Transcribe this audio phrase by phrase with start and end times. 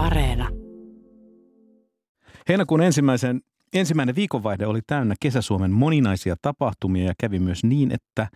[0.00, 0.48] Areena.
[2.48, 3.40] Heinäkuun ensimmäisen,
[3.72, 8.28] ensimmäinen viikonvaihde oli täynnä Kesäsuomen moninaisia tapahtumia ja kävi myös niin, että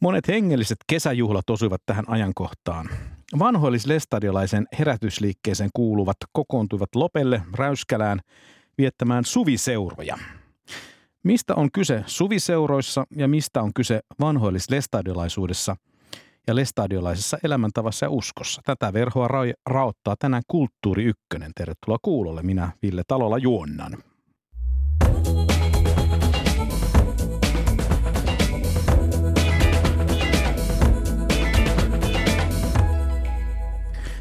[0.00, 2.88] monet hengelliset kesäjuhlat osuivat tähän ajankohtaan.
[3.38, 8.20] Vanhoillis-lestadiolaisen herätysliikkeeseen kuuluvat kokoontuivat Lopelle, Räyskälään
[8.78, 10.18] viettämään suviseuroja.
[11.22, 15.76] Mistä on kyse suviseuroissa ja mistä on kyse vanhoillis-lestadiolaisuudessa–
[16.46, 18.62] ja lestadiolaisessa elämäntavassa ja uskossa.
[18.64, 21.52] Tätä verhoa ra- raottaa tänään Kulttuuri Ykkönen.
[21.54, 22.42] Tervetuloa kuulolle.
[22.42, 23.96] Minä Ville Talolla juonnan.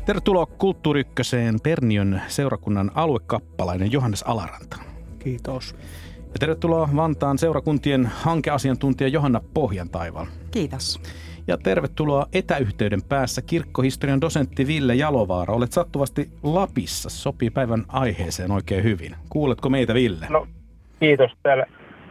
[0.06, 4.78] Tervetuloa Kulttuuri Ykköseen Perniön seurakunnan aluekappalainen Johannes Alaranta.
[5.20, 5.76] Kiitos.
[6.18, 10.26] Ja tervetuloa Vantaan seurakuntien hankeasiantuntija Johanna Pohjantaival.
[10.52, 11.02] Kiitos.
[11.48, 15.54] Ja tervetuloa etäyhteyden päässä kirkkohistorian dosentti Ville Jalovaara.
[15.54, 17.10] Olet sattuvasti Lapissa.
[17.10, 19.16] Sopii päivän aiheeseen oikein hyvin.
[19.30, 20.28] Kuuletko meitä Ville?
[20.30, 20.48] No,
[21.00, 21.66] kiitos täällä,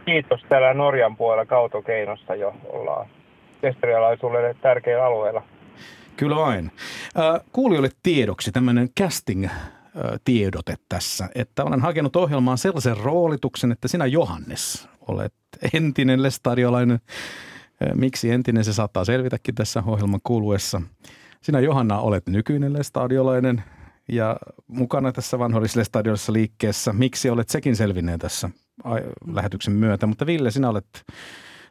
[0.05, 3.07] kiitos täällä Norjan puolella Kautokeinossa jo ollaan
[3.63, 5.43] historialaisuudelle tärkeillä alueella.
[6.17, 6.71] Kyllä vain.
[7.51, 9.47] Kuulijoille tiedoksi tämmöinen casting
[10.25, 15.33] tiedote tässä, että olen hakenut ohjelmaan sellaisen roolituksen, että sinä Johannes olet
[15.73, 16.99] entinen lestadiolainen
[17.95, 20.81] Miksi entinen se saattaa selvitäkin tässä ohjelman kuluessa.
[21.41, 23.63] Sinä Johanna olet nykyinen stadiolainen
[24.09, 26.93] ja mukana tässä vanholliselle stadionissa liikkeessä.
[26.93, 28.49] Miksi olet sekin selvinneen tässä
[29.33, 30.07] lähetyksen myötä?
[30.07, 30.85] Mutta Ville, sinä olet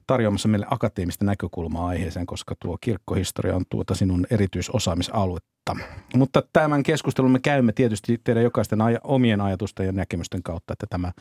[0.07, 5.77] tarjoamassa meille akateemista näkökulmaa aiheeseen, koska tuo kirkkohistoria on tuota sinun erityisosaamisaluetta.
[6.17, 10.87] Mutta tämän keskustelun me käymme tietysti teidän jokaisten aj- omien ajatusten ja näkemysten kautta, että
[10.91, 11.13] tämä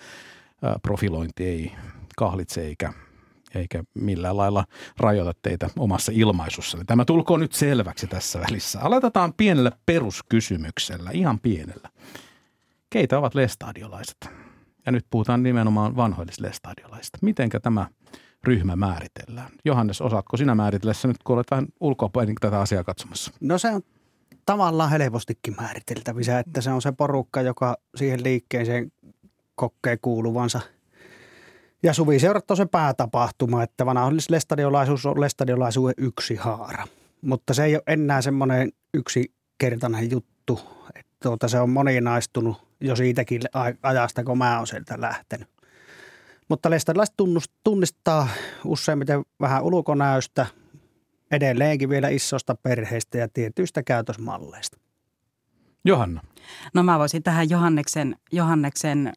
[0.81, 1.72] profilointi ei
[2.17, 2.94] kahlitse eikä
[3.55, 4.66] eikä millään lailla
[4.97, 6.77] rajoita teitä omassa ilmaisussa.
[6.85, 8.80] Tämä tulkoon nyt selväksi tässä välissä.
[8.81, 11.89] Aloitetaan pienellä peruskysymyksellä, ihan pienellä.
[12.89, 14.17] Keitä ovat lestadiolaiset?
[14.85, 17.17] Ja nyt puhutaan nimenomaan vanhoillislestadiolaisista.
[17.22, 17.88] Mitenkä tämä
[18.44, 19.51] ryhmä määritellään?
[19.66, 23.31] Johannes, osaatko sinä määritellä se nyt, kun olet vähän ulkoapäin tätä asiaa katsomassa?
[23.40, 23.81] No se on
[24.45, 28.91] tavallaan helpostikin määriteltävissä, että se on se porukka, joka siihen liikkeeseen
[29.56, 30.59] kokee kuuluvansa–
[31.84, 36.88] ja suviseurat on se päätapahtuma, että vanha lestadiolaisuus on lestadiolaisuuden yksi haara.
[37.22, 40.59] Mutta se ei ole enää semmoinen yksinkertainen juttu,
[40.96, 43.41] että tuota, se on moninaistunut jo siitäkin
[43.84, 45.47] ajasta, kun mä oon sieltä lähtenyt.
[46.50, 47.16] Mutta lestadiolaiset
[47.64, 48.28] tunnistaa
[48.66, 50.46] useimmiten vähän ulkonäöstä,
[51.31, 54.78] edelleenkin vielä isosta perheestä ja tietyistä käytösmalleista.
[55.86, 56.22] Johanna.
[56.74, 59.14] No mä voisin tähän Johanneksen, Johanneksen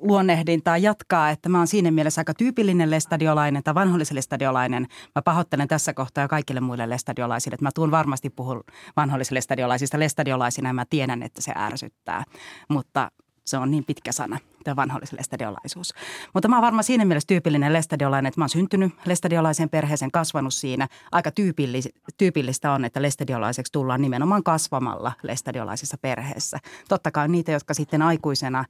[0.00, 4.86] luonnehdintaa jatkaa, että mä oon siinä mielessä aika tyypillinen lestadiolainen tai vanholliselle lestadiolainen.
[5.14, 8.64] Mä pahoittelen tässä kohtaa kaikille muille lestadiolaisille, että mä tuun varmasti puhun
[8.96, 12.24] vanhollisille lestadiolaisista lestadiolaisina ja mä tiedän, että se ärsyttää.
[12.68, 13.10] Mutta
[13.44, 15.94] se on niin pitkä sana, tämä vanhollisen lestadiolaisuus.
[16.34, 20.54] Mutta mä oon varmaan siinä mielessä tyypillinen lestadiolainen, että mä oon syntynyt lestadiolaisen perheeseen, kasvanut
[20.54, 20.88] siinä.
[21.12, 26.58] Aika tyypillis, tyypillistä on, että lestadiolaiseksi tullaan nimenomaan kasvamalla lestadiolaisessa perheessä.
[26.88, 28.64] Totta kai niitä, jotka sitten aikuisena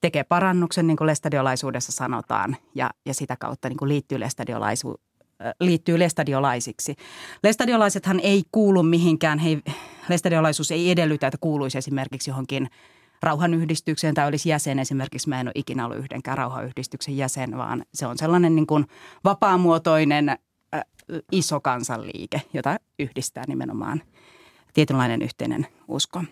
[0.00, 5.00] tekee parannuksen, niin kuin lestadiolaisuudessa sanotaan, ja, ja sitä kautta niin kuin liittyy lestadiolaisu,
[5.60, 6.96] liittyy lestadiolaisiksi.
[7.42, 9.58] Lestadiolaisethan ei kuulu mihinkään, he,
[10.08, 12.68] lestadiolaisuus ei edellytä, että kuuluisi esimerkiksi johonkin–
[13.22, 14.78] rauhanyhdistykseen tai olisi jäsen.
[14.78, 18.86] Esimerkiksi mä en ole ikinä ollut yhdenkään rauhanyhdistyksen jäsen, vaan se on sellainen niin kuin
[19.24, 20.38] vapaamuotoinen äh,
[21.32, 24.02] iso kansanliike, jota yhdistää nimenomaan
[24.78, 26.22] tietynlainen yhteinen usko.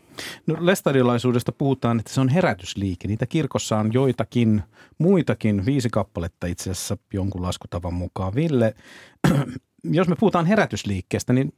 [0.46, 3.08] No lestadiolaisuudesta puhutaan, että se on herätysliike.
[3.08, 4.62] Niitä kirkossa on joitakin
[4.98, 8.34] muitakin, viisi kappaletta itse asiassa jonkun laskutavan mukaan.
[8.34, 8.74] Ville,
[9.98, 11.52] jos me puhutaan herätysliikkeestä, niin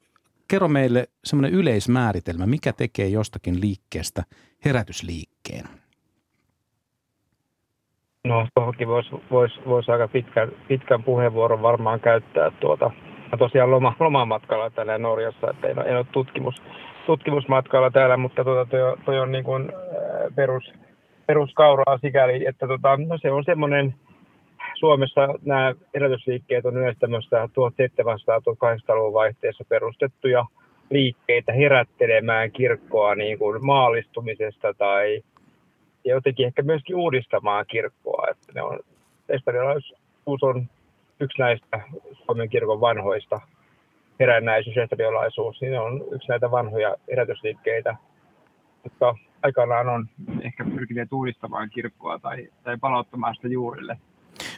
[0.48, 4.22] kerro meille semmoinen yleismääritelmä, mikä tekee jostakin liikkeestä
[4.64, 5.68] herätysliikkeen?
[8.24, 12.90] No tuohonkin voisi vois, vois aika pitkän, pitkän puheenvuoron varmaan käyttää tuota.
[13.32, 16.54] Mä tosiaan loma, lomamatkalla täällä Norjassa, että en, en ole tutkimus,
[17.06, 19.72] tutkimusmatkalla täällä, mutta tuota, toi, toi on niin kuin
[20.34, 20.72] perus,
[21.26, 23.94] peruskauraa sikäli, että tota, no se on semmoinen,
[24.74, 30.44] Suomessa nämä elätysliikkeet on yleensä tämmöistä 1700-1800-luvun vaihteessa perustettuja
[30.90, 35.22] liikkeitä herättelemään kirkkoa niin kuin maalistumisesta tai
[36.04, 38.26] jotenkin ehkä myöskin uudistamaan kirkkoa.
[38.30, 38.80] Että ne on,
[40.42, 40.68] on
[41.20, 41.80] yksi näistä
[42.24, 43.40] Suomen kirkon vanhoista
[44.20, 47.96] herännäisyys, estadiolaisuus, niin on yksi näitä vanhoja herätysliikkeitä,
[48.84, 50.08] jotka aikanaan on
[50.40, 53.98] ehkä pyrkineet uudistamaan kirkkoa tai, tai palauttamaan sitä juurille.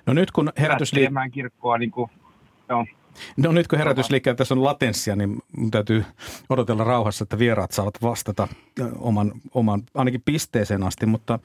[0.07, 1.11] No nyt kun herätysliike...
[1.33, 2.11] kirkkoa niin kuin,
[2.69, 2.87] no,
[3.37, 6.05] No nyt kun herätysliikkeellä tässä on latenssia, niin mun täytyy
[6.49, 8.49] odotella rauhassa, että vieraat saavat vastata
[8.99, 11.39] oman, oman ainakin pisteeseen asti, mutta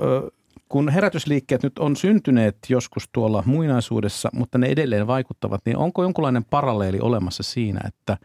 [0.00, 0.30] ö,
[0.68, 6.44] kun herätysliikkeet nyt on syntyneet joskus tuolla muinaisuudessa, mutta ne edelleen vaikuttavat, niin onko jonkunlainen
[6.44, 8.16] paralleeli olemassa siinä, että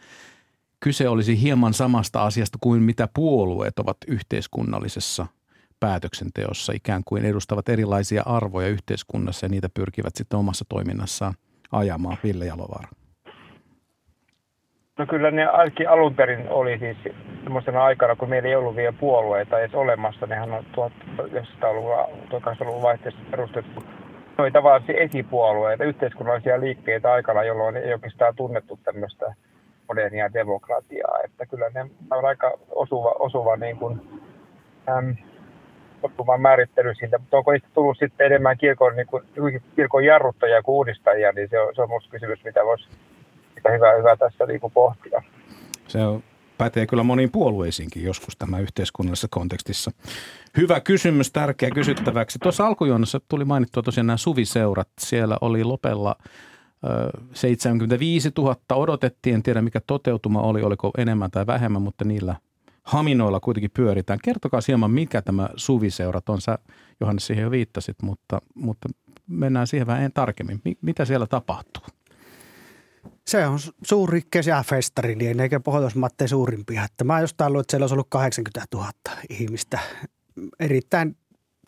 [0.80, 5.27] kyse olisi hieman samasta asiasta kuin mitä puolueet ovat yhteiskunnallisessa
[5.80, 11.33] päätöksenteossa, ikään kuin edustavat erilaisia arvoja yhteiskunnassa ja niitä pyrkivät sitten omassa toiminnassaan
[11.71, 12.98] ajamaan Ville Jalovaara?
[14.99, 16.97] No kyllä ne ainakin alun perin oli siis
[17.43, 20.27] semmoisena aikana, kun meillä ei ollut vielä puolueita edes olemassa.
[20.27, 23.83] Nehän on 1900-luvulla, 1800-luvun vaihteessa perustettu
[24.37, 29.33] oli tavallaan esipuolueita, yhteiskunnallisia liikkeitä aikana, jolloin ei oikeastaan tunnettu tämmöistä
[29.87, 31.19] modernia demokratiaa.
[31.23, 31.81] Että kyllä ne
[32.11, 34.01] on aika osuva, osuva niin kuin,
[34.89, 35.15] äm,
[36.03, 37.17] osuva määrittely siitä.
[37.17, 39.23] Mutta onko niistä tullut sitten enemmän kirkon, niin kuin,
[39.75, 42.89] kirkon jarruttajia kuin uudistajia, niin se on, se on minusta kysymys, mitä voisi
[43.59, 45.23] sitä hyvä, hyvä tässä niin kuin pohtia.
[45.88, 46.23] Se on,
[46.57, 49.91] pätee kyllä moniin puolueisiinkin joskus tämä yhteiskunnallisessa kontekstissa.
[50.57, 52.39] Hyvä kysymys, tärkeä kysyttäväksi.
[52.39, 54.88] Tuossa alkujuonnossa tuli mainittua tosiaan nämä suviseurat.
[55.00, 56.15] Siellä oli Lopella
[57.33, 62.35] 75 000 odotettiin, en tiedä mikä toteutuma oli, oliko enemmän tai vähemmän, mutta niillä
[62.83, 64.19] haminoilla kuitenkin pyöritään.
[64.23, 66.41] Kertokaa hieman, mikä tämä suviseurat on.
[66.41, 66.59] Sä
[67.00, 68.89] Johannes siihen jo viittasit, mutta, mutta
[69.27, 70.61] mennään siihen vähän tarkemmin.
[70.81, 71.83] Mitä siellä tapahtuu?
[73.29, 76.83] Se on suuri kesäfestari, niin eikä Pohjoismatte suurimpia.
[76.83, 78.91] Että mä jostain luulen, että siellä olisi ollut 80 000
[79.29, 79.79] ihmistä.
[80.59, 81.17] Erittäin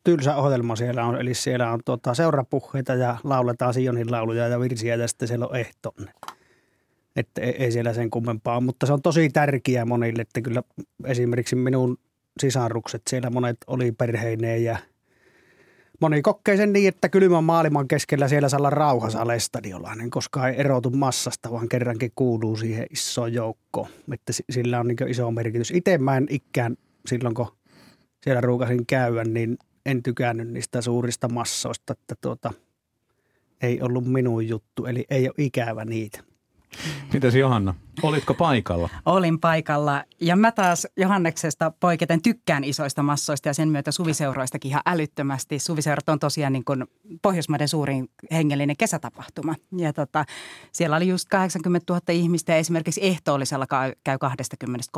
[0.03, 4.95] tylsä ohjelma siellä on, eli siellä on tuota, seurapuheita ja lauletaan Sionin lauluja ja virsiä
[4.95, 6.11] ja sitten siellä on ehtonne.
[7.15, 10.63] Että ei, ei siellä sen kummempaa, mutta se on tosi tärkeää monille, että kyllä
[11.05, 11.97] esimerkiksi minun
[12.39, 14.77] sisarukset siellä monet oli perheineen ja
[16.01, 20.55] moni kokee sen niin, että kylmän maailman keskellä siellä saa olla rauhassa alestadiolainen, koska ei
[20.59, 23.87] erotu massasta, vaan kerrankin kuuluu siihen isoon joukkoon.
[24.13, 25.71] Että sillä on niin iso merkitys.
[25.71, 27.47] Itse mä en ikään silloin, kun
[28.23, 32.53] siellä ruukasin käydä, niin en tykännyt niistä suurista massoista, että tuota,
[33.61, 36.23] ei ollut minun juttu, eli ei ole ikävä niitä.
[37.13, 38.89] Mitäs Johanna, olitko paikalla?
[39.05, 44.81] Olin paikalla ja mä taas Johanneksesta poiketen tykkään isoista massoista ja sen myötä suviseuroistakin ihan
[44.85, 45.59] älyttömästi.
[45.59, 46.85] Suviseurat on tosiaan niin kuin
[47.21, 50.25] Pohjoismaiden suurin hengellinen kesätapahtuma ja tota,
[50.71, 53.67] siellä oli just 80 000 ihmistä ja esimerkiksi ehtoollisella
[54.03, 54.17] käy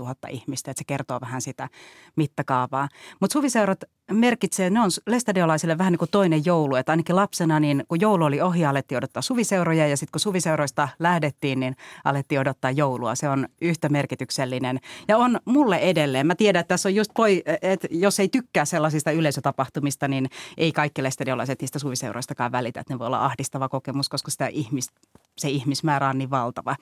[0.00, 1.68] 000 ihmistä, että se kertoo vähän sitä
[2.16, 2.88] mittakaavaa.
[3.20, 7.84] Mutta suviseurat merkitsee, ne on lestadiolaisille vähän niin kuin toinen joulu, että ainakin lapsena niin
[7.88, 12.70] kun joulu oli ohi, alettiin odottaa suviseuroja ja sitten kun suviseuroista lähdettiin, niin alettiin odottaa
[12.70, 13.14] joulua.
[13.14, 16.26] Se on yhtä merkityksellinen ja on mulle edelleen.
[16.26, 20.72] Mä tiedän, että tässä on just poi, että jos ei tykkää sellaisista yleisötapahtumista, niin ei
[20.72, 25.00] kaikki lestadiolaiset niistä suviseuroistakaan välitä, että ne voi olla ahdistava kokemus, koska sitä ihmistä
[25.38, 26.76] se ihmismäärä on niin valtava.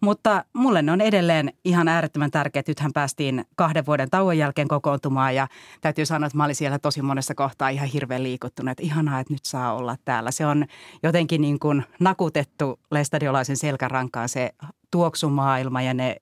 [0.00, 2.68] Mutta mulle ne on edelleen ihan äärettömän tärkeät.
[2.68, 5.48] Nythän päästiin kahden vuoden tauon jälkeen kokoontumaan ja
[5.80, 8.70] täytyy sanoa, että mä olin siellä tosi monessa kohtaa ihan hirveän liikuttunut.
[8.70, 10.30] Että ihanaa, että nyt saa olla täällä.
[10.30, 10.66] Se on
[11.02, 14.50] jotenkin niin kuin nakutettu lestadiolaisen selkärankaan se
[14.90, 16.16] tuoksumaailma ja ne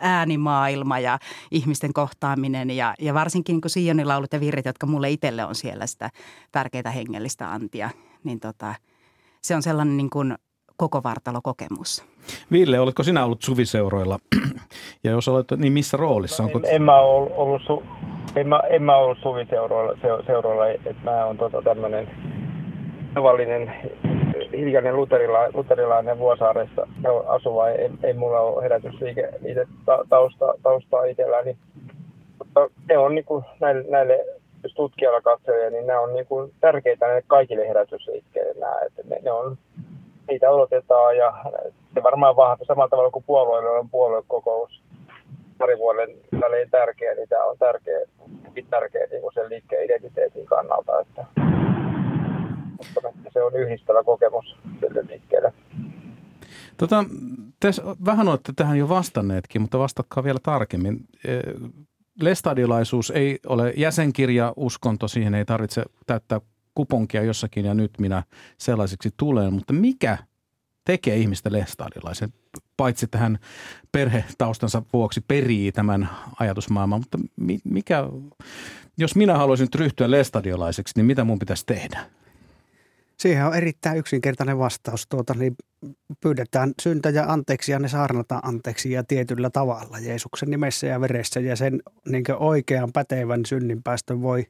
[0.00, 1.18] äänimaailma ja
[1.50, 5.86] ihmisten kohtaaminen ja, ja varsinkin niin Sionin laulut ja virrit, jotka mulle itselle on siellä
[5.86, 6.10] sitä
[6.52, 7.90] tärkeää hengellistä antia,
[8.24, 8.74] niin tota,
[9.42, 10.34] se on sellainen niin kuin
[10.76, 12.04] koko vartalokokemus.
[12.52, 14.18] Ville, oletko sinä ollut suviseuroilla?
[15.04, 16.42] ja jos olet, niin missä roolissa?
[16.42, 16.58] Onko...
[16.58, 17.82] En, en mä ollut, ollut su,
[18.36, 22.10] en mä, en mä ollut suviseuroilla, se, seuroilla, että mä oon tota tämmöinen
[23.14, 23.72] tavallinen
[24.52, 26.88] hiljainen luterila, luterilainen Vuosaaressa
[27.26, 27.68] asuva.
[27.68, 29.66] Ei, ei mulla ole herätysliike niitä
[30.08, 31.56] tausta, taustaa itselläni.
[32.38, 34.24] Mutta ne on niin kuin näille, näille
[34.74, 38.60] tutkijalla katselee, niin nämä on niin kuin tärkeitä näille kaikille herätysliikkeille.
[38.60, 39.58] Nämä, että ne, ne on
[40.28, 41.34] niitä odotetaan ja
[41.94, 44.82] se varmaan vahva samalla tavalla kuin puolueilla on puoluekokous
[45.58, 46.10] pari vuoden
[46.40, 48.00] välein tärkeä, niin tämä on tärkeä,
[48.70, 51.24] tärkeä niin kuin sen liikkeen identiteetin kannalta, että,
[52.86, 55.52] että se on yhdistävä kokemus sille liikkeelle.
[56.76, 57.04] Tota,
[57.60, 61.00] tässä vähän olette tähän jo vastanneetkin, mutta vastatkaa vielä tarkemmin.
[61.24, 61.38] E,
[62.20, 66.40] lestadiolaisuus ei ole jäsenkirja, uskonto, siihen ei tarvitse täyttää
[66.74, 68.22] kuponkia jossakin ja nyt minä
[68.58, 70.18] sellaiseksi tulen, mutta mikä
[70.84, 72.32] tekee ihmistä lestadiolaisen,
[72.76, 73.38] paitsi tähän
[73.92, 76.08] perhetaustansa vuoksi perii tämän
[76.40, 77.18] ajatusmaailman, mutta
[77.64, 78.04] mikä,
[78.98, 82.06] jos minä haluaisin nyt ryhtyä lestadiolaiseksi, niin mitä mun pitäisi tehdä?
[83.18, 85.06] Siihen on erittäin yksinkertainen vastaus.
[85.06, 85.56] Tuota, niin
[86.20, 91.40] pyydetään syntäjä anteeksi ja ne saarnataan anteeksi ja tietyllä tavalla Jeesuksen nimessä ja veressä.
[91.40, 94.46] Ja sen niin oikean pätevän synninpäästön voi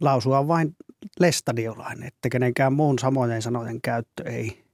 [0.00, 0.76] lausua vain
[1.20, 4.64] lestadiolainen, että kenenkään muun samojen sanojen käyttö ei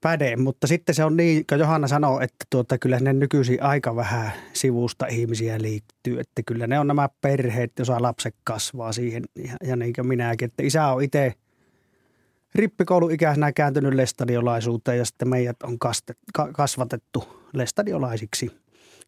[0.00, 3.96] päde, mutta sitten se on niin, kun Johanna sanoo, että tuota, kyllä ne nykyisin aika
[3.96, 9.56] vähän sivusta ihmisiä liittyy, että kyllä ne on nämä perheet, jossa lapset kasvaa siihen ja,
[9.68, 11.34] ja niin kuin minäkin, että isä on itse
[12.54, 16.18] rippikouluikäisenä kääntynyt lestadiolaisuuteen ja sitten meidät on kastet,
[16.52, 18.50] kasvatettu lestadiolaisiksi.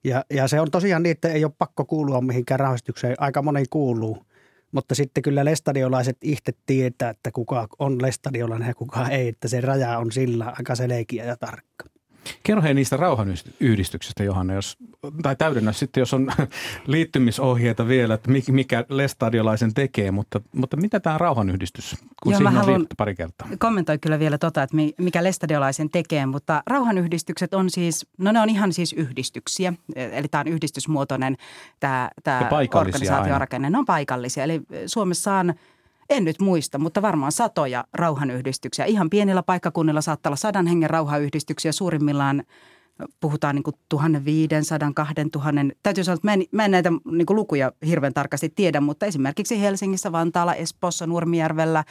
[0.04, 3.64] Ja, ja se on tosiaan niin, että ei ole pakko kuulua mihinkään rahoitukseen, aika moni
[3.70, 4.18] kuuluu–
[4.74, 9.60] mutta sitten kyllä lestadiolaiset itse tietää, että kuka on lestadiolainen ja kuka ei, että se
[9.60, 11.93] raja on sillä aika selkeä ja tarkka.
[12.42, 14.76] Kerro hei niistä rauhanyhdistyksistä, Johanna, jos,
[15.22, 16.32] tai täydennä sitten, jos on
[16.86, 22.86] liittymisohjeita vielä, että mikä Lestadiolaisen tekee, mutta, mutta mitä tämä rauhanyhdistys, kun Joo, siihen on
[22.96, 23.48] pari kertaa?
[23.58, 28.50] Kommentoi kyllä vielä tota, että mikä Lestadiolaisen tekee, mutta rauhanyhdistykset on siis, no ne on
[28.50, 31.36] ihan siis yhdistyksiä, eli tämä on yhdistysmuotoinen
[31.80, 35.54] tämä, tämä organisaatiorakenne, ne on paikallisia, eli Suomessa on
[36.10, 38.84] en nyt muista, mutta varmaan satoja rauhanyhdistyksiä.
[38.84, 41.72] Ihan pienillä paikkakunnilla saattaa olla sadan hengen rauhanyhdistyksiä.
[41.72, 42.42] Suurimmillaan
[43.20, 45.60] puhutaan niin kuin 1500, 2000.
[45.82, 49.06] Täytyy sanoa, että mä en, mä en näitä niin kuin lukuja hirveän tarkasti tiedä, mutta
[49.06, 51.84] esimerkiksi Helsingissä, Vantaalla, Espoossa, Nurmijärvellä,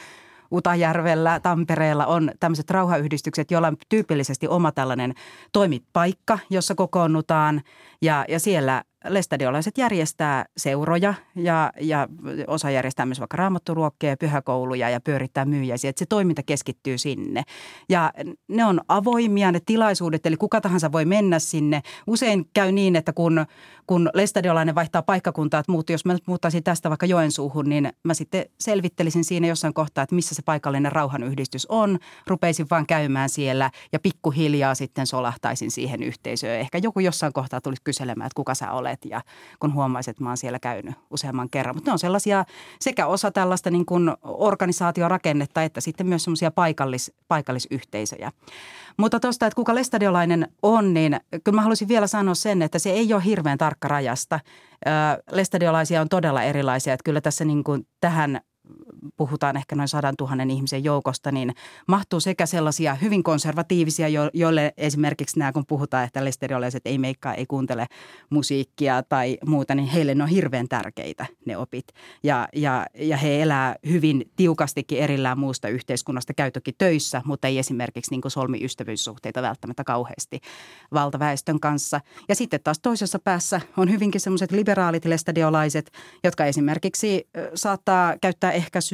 [0.52, 5.14] Utajärvellä, Tampereella on tämmöiset rauhayhdistykset, joilla on tyypillisesti oma tällainen
[5.52, 7.62] toimipaikka, jossa kokoonnutaan
[8.02, 12.08] ja, ja siellä lestadiolaiset järjestää seuroja ja, ja
[12.46, 15.90] osa järjestää myös vaikka raamatturuokkia ja pyhäkouluja ja pyörittää myyjäisiä.
[15.90, 17.42] Että se toiminta keskittyy sinne.
[17.88, 18.12] Ja
[18.48, 21.82] ne on avoimia ne tilaisuudet, eli kuka tahansa voi mennä sinne.
[22.06, 23.46] Usein käy niin, että kun,
[23.86, 28.14] kun lestadiolainen vaihtaa paikkakuntaa, että muut, jos mä nyt muuttaisin tästä vaikka Joensuuhun, niin mä
[28.14, 31.98] sitten selvittelisin siinä jossain kohtaa, että missä se paikallinen rauhanyhdistys on.
[32.26, 36.60] Rupeisin vaan käymään siellä ja pikkuhiljaa sitten solahtaisin siihen yhteisöön.
[36.60, 39.22] Ehkä joku jossain kohtaa tulisi kyselemään, että kuka sä olet olet ja
[39.60, 41.76] kun huomaisit, että mä oon siellä käynyt useamman kerran.
[41.76, 42.44] Mutta ne on sellaisia
[42.80, 48.32] sekä osa tällaista niin kuin organisaatiorakennetta että sitten myös semmoisia paikallis, paikallisyhteisöjä.
[48.96, 52.90] Mutta tuosta, että kuka lestadiolainen on, niin kyllä mä haluaisin vielä sanoa sen, että se
[52.90, 54.40] ei ole hirveän tarkka rajasta.
[55.30, 58.40] Lestadiolaisia on todella erilaisia, että kyllä tässä niin kuin tähän
[59.16, 61.54] puhutaan ehkä noin sadan tuhannen ihmisen joukosta, niin
[61.88, 67.46] mahtuu sekä sellaisia hyvin konservatiivisia, joille esimerkiksi nämä, kun puhutaan, että lesteriolaiset ei meikkaa, ei
[67.46, 67.86] kuuntele
[68.30, 71.86] musiikkia tai muuta, niin heille ne on hirveän tärkeitä ne opit.
[72.22, 77.58] Ja, ja, ja he elää hyvin tiukastikin erillään muusta yhteiskunnasta, käy toki töissä, mutta ei
[77.58, 80.40] esimerkiksi niin solmi ystävyyssuhteita välttämättä kauheasti
[80.92, 82.00] valtaväestön kanssa.
[82.28, 85.90] Ja sitten taas toisessa päässä on hyvinkin semmoiset liberaalit lestadiolaiset,
[86.24, 88.93] jotka esimerkiksi saattaa käyttää ehkäisyä,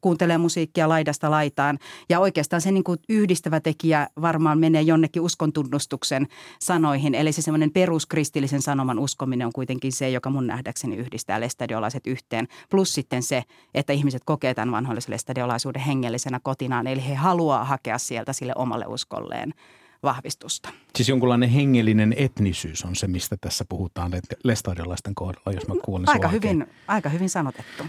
[0.00, 1.78] kuuntelee musiikkia laidasta laitaan.
[2.08, 6.26] Ja oikeastaan se niin kuin yhdistävä tekijä varmaan menee jonnekin uskontunnustuksen
[6.60, 7.14] sanoihin.
[7.14, 12.48] Eli se semmoinen peruskristillisen sanoman uskominen on kuitenkin se, joka mun nähdäkseni yhdistää lestadiolaiset yhteen.
[12.70, 13.42] Plus sitten se,
[13.74, 16.86] että ihmiset kokee tämän vanhoillisen lestadiolaisuuden hengellisenä kotinaan.
[16.86, 19.54] Eli he haluaa hakea sieltä sille omalle uskolleen
[20.02, 20.68] vahvistusta.
[20.94, 24.12] Siis jonkunlainen hengellinen etnisyys on se, mistä tässä puhutaan
[24.44, 27.82] lestadiolaisten kohdalla, jos mä kuulen aika hyvin, aika hyvin sanotettu.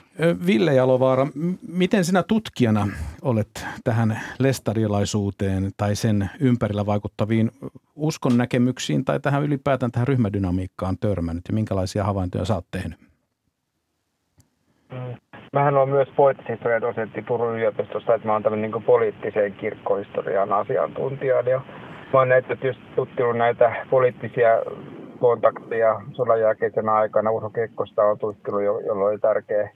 [0.45, 1.27] Ville Jalovaara,
[1.67, 2.87] miten sinä tutkijana
[3.21, 7.51] olet tähän lestadiolaisuuteen tai sen ympärillä vaikuttaviin
[7.95, 12.99] uskon näkemyksiin tai tähän ylipäätään tähän ryhmädynamiikkaan törmännyt ja minkälaisia havaintoja sä oot tehnyt?
[14.91, 15.15] Mm.
[15.53, 21.41] Mähän olen myös poetishistorian dosentti Turun yliopistossa, että mä oon tämmöinen niin poliittiseen kirkkohistorian asiantuntija.
[21.41, 21.61] Ja
[22.13, 24.49] Mä oon näitä just tutkinut näitä poliittisia
[25.19, 27.31] kontakteja sodan aikana.
[27.31, 29.69] Urho Kekkosta on tutkinut, jolloin oli tärkeä,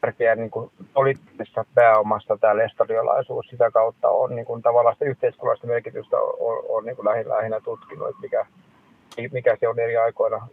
[0.00, 3.46] tärkeä niin kuin poliittisessa pääomassa tämä lestadiolaisuus.
[3.46, 7.60] Sitä kautta on niin kuin, tavallaan sitä yhteiskunnallista merkitystä on, on niin kuin lähinnä, lähinnä
[7.60, 8.46] tutkinut, että mikä,
[9.32, 10.48] mikä se on eri aikoina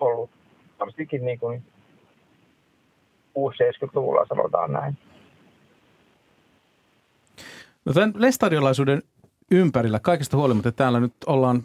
[0.00, 0.30] ollut.
[0.80, 1.62] Varsinkin niin kuin
[3.38, 4.96] 6-70-luvulla sanotaan näin.
[7.84, 9.02] No tämän lestadiolaisuuden
[9.52, 10.00] ympärillä.
[10.00, 11.62] Kaikesta huolimatta täällä nyt ollaan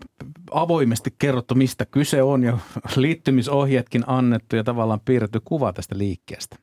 [0.51, 2.57] avoimesti kerrottu, mistä kyse on ja
[2.95, 6.55] liittymisohjeetkin annettu ja tavallaan piirretty kuva tästä liikkeestä.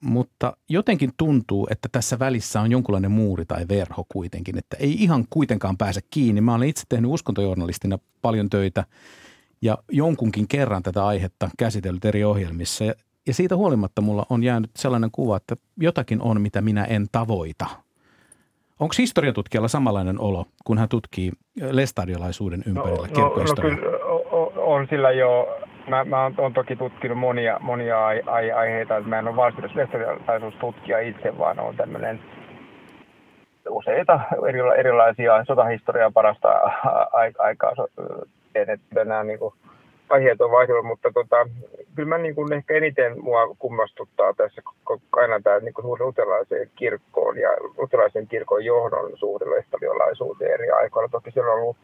[0.00, 5.24] Mutta jotenkin tuntuu, että tässä välissä on jonkunlainen muuri tai verho kuitenkin, että ei ihan
[5.30, 6.40] kuitenkaan pääse kiinni.
[6.40, 8.84] Mä olen itse tehnyt uskontojournalistina paljon töitä
[9.62, 12.84] ja jonkunkin kerran tätä aihetta käsitellyt eri ohjelmissa.
[12.84, 12.94] Ja,
[13.34, 17.66] siitä huolimatta mulla on jäänyt sellainen kuva, että jotakin on, mitä minä en tavoita–
[18.80, 23.76] Onko historiatutkijalla samanlainen olo, kun hän tutkii lestadiolaisuuden ympärillä no, no, no kyllä
[24.56, 29.18] on sillä jo, mä, mä oon toki tutkinut monia, monia ai, ai, aiheita, että mä
[29.18, 32.20] en ole varsinaisesti lestadiolaisuustutkija itse, vaan on tämmöinen
[33.68, 34.20] useita
[34.78, 36.48] erilaisia sotahistoriaa parasta
[37.38, 37.72] aikaa
[39.04, 39.54] nämä niin kuin
[40.12, 41.48] aiheet on vaihdellut, mutta tota,
[41.94, 44.62] kyllä mä niin kuin ehkä eniten mua kummastuttaa tässä
[45.12, 51.08] aina tämä niin kuin luterilaiseen kirkkoon ja luterilaisen kirkon johdon suhde lestadiolaisuuteen eri aikoina.
[51.08, 51.76] Toki siellä on ollut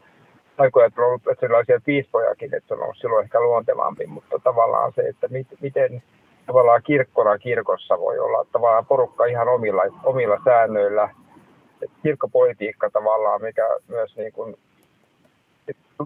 [0.57, 4.93] aikoja, että on ollut sellaisia piispojakin, että se on ollut silloin ehkä luontevampi, mutta tavallaan
[4.95, 6.03] se, että mit, miten
[6.45, 11.09] tavallaan kirkkona kirkossa voi olla tavallaan porukka ihan omilla, omilla säännöillä,
[11.81, 14.55] että kirkkopolitiikka tavallaan, mikä myös niin kuin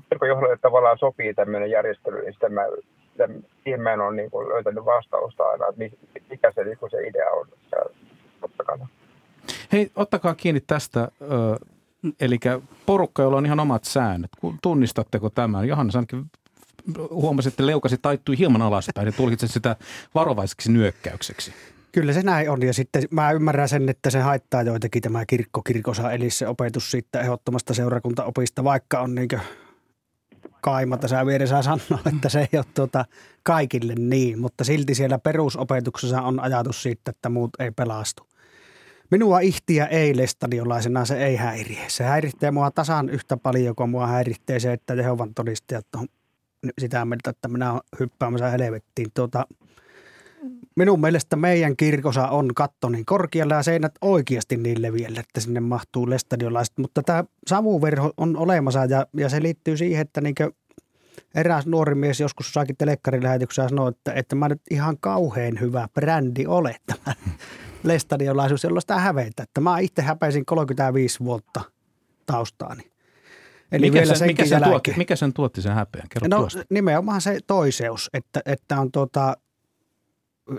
[0.10, 2.62] kirkkojohdolle tavallaan sopii tämmöinen järjestely, niin sitä mä,
[3.12, 3.30] sitä,
[3.64, 5.98] siihen mä en ole niin kuin löytänyt vastausta aina, että
[6.30, 7.48] mikä se, niin kuin se idea on
[8.58, 8.88] takana.
[9.72, 11.08] Hei, ottakaa kiinni tästä,
[12.20, 12.40] eli
[12.86, 14.32] porukka, jolla on ihan omat säännöt.
[14.62, 15.68] Tunnistatteko tämän?
[15.68, 16.26] Johannes ainakin
[17.10, 19.76] huomasi, että leukasi taittui hieman alaspäin ja tulkitsi sitä
[20.16, 21.54] varovaiseksi nyökkäykseksi.
[21.94, 25.62] Kyllä se näin on ja sitten mä ymmärrän sen, että se haittaa joitakin tämä kirkko
[25.62, 29.28] kirkosa eli se opetus siitä ehdottomasta seurakuntaopista, vaikka on niin
[30.62, 33.06] Kaima tässä vieressä sanoo, että se ei ole tuota
[33.44, 38.28] kaikille niin, mutta silti siellä perusopetuksessa on ajatus siitä, että muut ei pelastu.
[39.12, 41.84] Minua ihtiä ei lestadiolaisena se ei häiriä.
[41.88, 46.08] Se häiritsee mua tasan yhtä paljon kuin mua häiritsee se, että Jehovan todistajat on
[46.80, 49.08] sitä mieltä, että minä olen hyppäämässä helvettiin.
[49.14, 49.46] Tuota,
[50.76, 55.60] minun mielestä meidän kirkossa on katto niin korkealla ja seinät oikeasti niin leviällä, että sinne
[55.60, 56.78] mahtuu lestadiolaiset.
[56.78, 60.36] Mutta tämä savuverho on olemassa ja, ja se liittyy siihen, että niin
[61.36, 66.46] eräs nuori mies joskus saakin telekkarilähetyksessä sanoa, että, että mä nyt ihan kauhean hyvä brändi
[66.48, 67.16] ole tämä
[67.84, 69.44] lestadiolaisuus, jolloin sitä hävetä.
[69.44, 71.62] Että mä itse häpeisin 35 vuotta
[72.26, 72.94] taustaani.
[73.72, 76.08] Eli mikä, vielä sen, mikä, sen tuotti, mikä sen tuotti sen häpeän?
[76.10, 76.64] Kerro no tuosta.
[76.70, 79.38] nimenomaan se toiseus, että, että on tuota,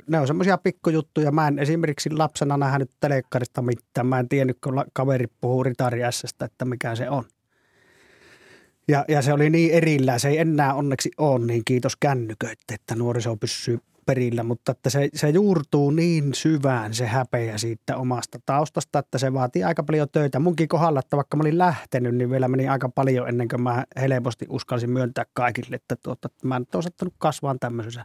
[0.07, 1.33] ne on semmoisia pikkujuttuja.
[1.33, 4.07] Mä en esimerkiksi lapsena nähnyt telekkarista mitään.
[4.07, 6.00] Mä en tiennyt, kun kaveri puhuu Ritari
[6.45, 7.25] että mikä se on.
[8.88, 10.21] Ja, ja se oli niin erillään.
[10.21, 15.09] Se ei enää onneksi ole niin kiitos kännyköitä, että nuoriso pysyy perillä, mutta että se,
[15.14, 20.38] se juurtuu niin syvään se häpeä siitä omasta taustasta, että se vaatii aika paljon töitä.
[20.38, 23.85] Munkin kohdalla, että vaikka mä olin lähtenyt, niin vielä meni aika paljon ennen kuin mä
[23.97, 28.05] helposti uskalsin myöntää kaikille, että, tuota, että mä en ole osattanut kasvaa tämmöisessä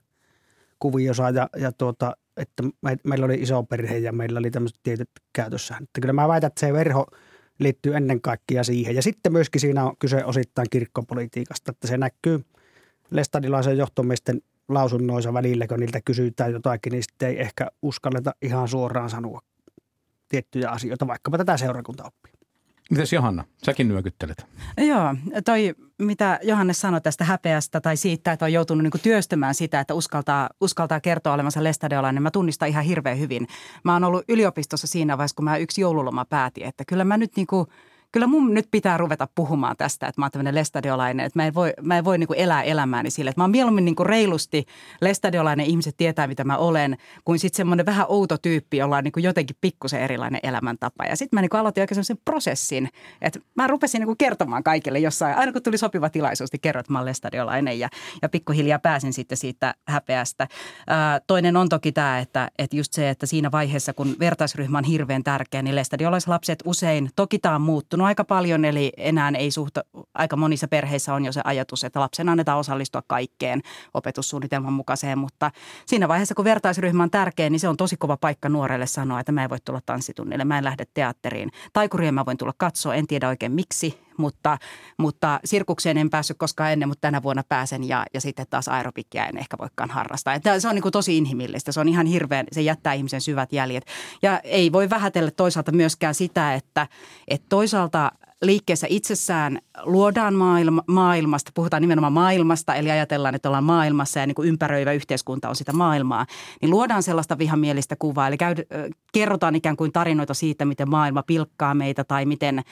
[0.79, 5.09] kuviossa ja, ja tuota, että me, meillä oli iso perhe ja meillä oli tämmöiset tietyt
[5.33, 5.75] käytössä.
[5.81, 7.05] Että kyllä mä väitän, että se verho
[7.59, 8.95] liittyy ennen kaikkea siihen.
[8.95, 12.45] Ja sitten myöskin siinä on kyse osittain kirkkopolitiikasta, että se näkyy
[13.11, 19.09] lestadilaisen johtomiesten lausunnoissa välillä, kun niiltä kysytään jotakin, niin sitten ei ehkä uskalleta ihan suoraan
[19.09, 19.41] sanoa
[20.29, 22.38] tiettyjä asioita, vaikkapa tätä seurakuntaoppia.
[22.89, 24.45] Mites Johanna, säkin nyökyttelet?
[24.77, 29.79] Joo, toi mitä Johannes sanoi tästä häpeästä tai siitä, että on joutunut niin työstämään sitä,
[29.79, 33.47] että uskaltaa, uskaltaa kertoa olevansa lestadeolainen, niin mä tunnistan ihan hirveän hyvin.
[33.83, 37.35] Mä oon ollut yliopistossa siinä vaiheessa, kun mä yksi joululoma päätin, että kyllä mä nyt
[37.35, 37.67] niin kuin–
[38.11, 41.53] kyllä mun nyt pitää ruveta puhumaan tästä, että mä oon tämmöinen lestadiolainen, että mä en
[41.53, 44.05] voi, mä en voi niin kuin elää elämääni sille, että mä oon mieluummin niin kuin
[44.05, 44.65] reilusti
[45.01, 49.11] lestadiolainen, ihmiset tietää mitä mä olen, kuin sitten semmoinen vähän outo tyyppi, jolla on niin
[49.11, 51.05] kuin jotenkin pikkusen erilainen elämäntapa.
[51.05, 52.89] Ja sitten mä niin kuin aloitin oikein semmoisen prosessin,
[53.21, 56.79] että mä rupesin niin kuin kertomaan kaikille jossain, aina kun tuli sopiva tilaisuus, niin kerrot,
[56.79, 57.89] että mä oon lestadiolainen ja,
[58.21, 60.47] ja pikkuhiljaa pääsin sitten siitä häpeästä.
[60.87, 64.83] Ää, toinen on toki tämä, että, että just se, että siinä vaiheessa, kun vertaisryhmä on
[64.83, 69.51] hirveän tärkeä, niin lestadiolaislapset usein, toki tämä on muuttunut, muuttunut aika paljon, eli enää ei
[69.51, 69.83] suhta,
[70.13, 73.61] aika monissa perheissä on jo se ajatus, että lapsen annetaan osallistua kaikkeen
[73.93, 75.51] opetussuunnitelman mukaiseen, mutta
[75.85, 79.31] siinä vaiheessa, kun vertaisryhmä on tärkeä, niin se on tosi kova paikka nuorelle sanoa, että
[79.31, 81.51] mä en voi tulla tanssitunnille, mä en lähde teatteriin.
[81.73, 84.57] Taikuria mä voin tulla katsoa, en tiedä oikein miksi, mutta,
[84.97, 89.27] mutta sirkukseen en päässyt koskaan ennen, mutta tänä vuonna pääsen ja, ja sitten taas aerobikkia
[89.27, 90.33] en ehkä voikaan harrastaa.
[90.33, 93.53] Että se on niin kuin tosi inhimillistä, se on ihan hirveän, se jättää ihmisen syvät
[93.53, 93.85] jäljet.
[94.21, 96.87] Ja ei voi vähätellä toisaalta myöskään sitä, että,
[97.27, 104.19] että toisaalta liikkeessä itsessään luodaan maailma, maailmasta, puhutaan nimenomaan maailmasta, eli ajatellaan, että ollaan maailmassa
[104.19, 106.25] ja niin kuin ympäröivä yhteiskunta on sitä maailmaa,
[106.61, 108.55] niin luodaan sellaista vihamielistä kuvaa, eli käy,
[109.13, 112.63] kerrotaan ikään kuin tarinoita siitä, miten maailma pilkkaa meitä tai miten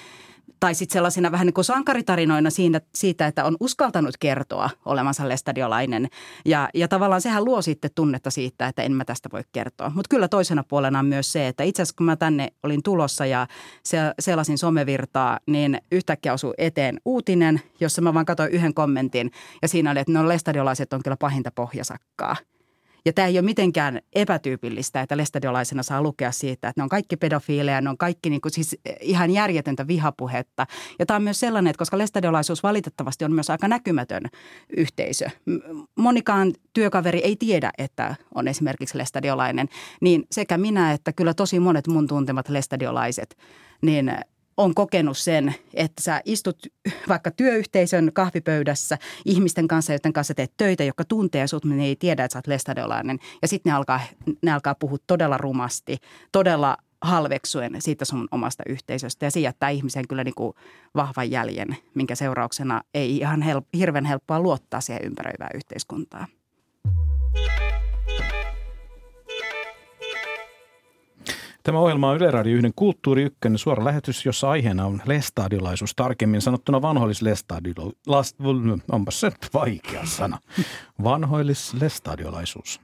[0.59, 6.07] tai sitten sellaisina vähän niin kuin sankaritarinoina siinä, siitä, että on uskaltanut kertoa olemansa lestadiolainen.
[6.45, 9.89] Ja, ja tavallaan sehän luo sitten tunnetta siitä, että en mä tästä voi kertoa.
[9.89, 13.25] Mutta kyllä toisena puolena on myös se, että itse asiassa kun mä tänne olin tulossa
[13.25, 13.47] ja
[13.83, 19.67] se, sellaisin somevirtaa, niin yhtäkkiä osui eteen uutinen, jossa mä vaan katsoin yhden kommentin ja
[19.67, 22.35] siinä oli, että no lestadiolaiset on kyllä pahinta pohjasakkaa–
[23.07, 27.17] ja tämä ei ole mitenkään epätyypillistä, että lestadiolaisena saa lukea siitä, että ne on kaikki
[27.17, 30.67] pedofiileja, ne on kaikki niin kuin siis ihan järjetöntä vihapuhetta.
[30.99, 34.23] Ja tämä on myös sellainen, että koska lestadiolaisuus valitettavasti on myös aika näkymätön
[34.77, 35.29] yhteisö.
[35.95, 39.69] Monikaan työkaveri ei tiedä, että on esimerkiksi lestadiolainen,
[40.01, 43.37] niin sekä minä että kyllä tosi monet mun tuntemat lestadiolaiset,
[43.81, 44.11] niin
[44.57, 46.57] on kokenut sen, että sä istut
[47.07, 52.23] vaikka työyhteisön kahvipöydässä ihmisten kanssa, joiden kanssa teet töitä, jotka tuntee sut, ne ei tiedä,
[52.23, 53.19] että sä oot lestadiolainen.
[53.41, 53.99] Ja sitten ne alkaa,
[54.41, 55.97] ne alkaa puhua todella rumasti,
[56.31, 59.25] todella halveksuen siitä sun omasta yhteisöstä.
[59.25, 60.53] Ja se jättää ihmisen kyllä niin kuin
[60.95, 66.27] vahvan jäljen, minkä seurauksena ei ihan help- hirveän helppoa luottaa siihen ympäröivään yhteiskuntaan.
[71.67, 76.41] Tämä ohjelma on Yle Radio 1 Kulttuuri 1 suora lähetys, jossa aiheena on lestadiolaisuus, tarkemmin
[76.41, 78.35] sanottuna vanhoillislestadiolaisuus.
[78.91, 80.39] Onpas se vaikea sana.
[81.03, 82.81] Vanhoillislestadiolaisuus,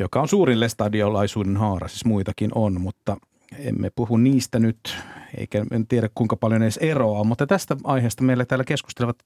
[0.00, 3.16] joka on suurin lestadiolaisuuden haara, siis muitakin on, mutta
[3.58, 4.96] emme puhu niistä nyt,
[5.38, 9.16] eikä en tiedä kuinka paljon edes eroa, mutta tästä aiheesta meille täällä keskustelevat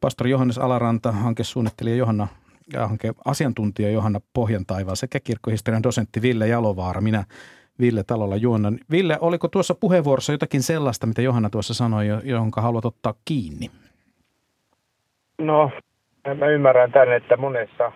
[0.00, 2.28] pastori Johannes Alaranta, hankesuunnittelija Johanna
[2.72, 7.00] ja hanke asiantuntija Johanna Pohjantaival sekä kirkkohistorian dosentti Ville Jalovaara.
[7.00, 7.24] Minä
[7.80, 8.78] Ville Talolla juonnan.
[8.90, 13.70] Ville, oliko tuossa puheenvuorossa jotakin sellaista, mitä Johanna tuossa sanoi, jonka haluat ottaa kiinni?
[15.38, 15.70] No,
[16.38, 17.92] mä ymmärrän tänne, että monessa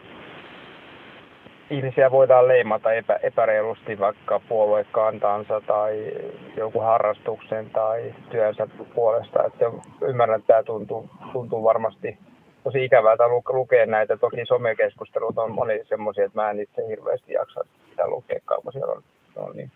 [1.71, 6.13] ihmisiä voidaan leimata epä, epäreilusti vaikka puoluekantansa tai
[6.57, 9.45] joku harrastuksen tai työnsä puolesta.
[9.45, 9.65] Että
[10.03, 12.19] ymmärrän, että tämä tuntuu, tuntuu varmasti
[12.65, 14.17] tosi ikävältä lukea näitä.
[14.17, 18.93] Toki somekeskustelut on moni semmoisia, että mä en itse hirveästi jaksa sitä lukea, kun siellä
[18.93, 19.03] on
[19.37, 19.71] on niin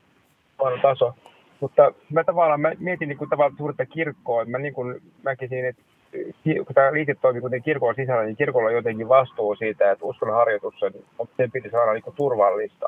[0.58, 1.14] huono taso.
[1.60, 4.44] Mutta mä tavallaan mä mietin niin kuin tavallaan suurta kirkkoa.
[4.44, 5.82] Mä niin kuin näkisin, että
[6.66, 10.34] kun tämä liike toimii kuten kirkon sisällä, niin kirkolla on jotenkin vastuu siitä, että uskon
[10.34, 10.92] harjoitus sen,
[11.36, 12.86] sen pitäisi olla niin turvallista.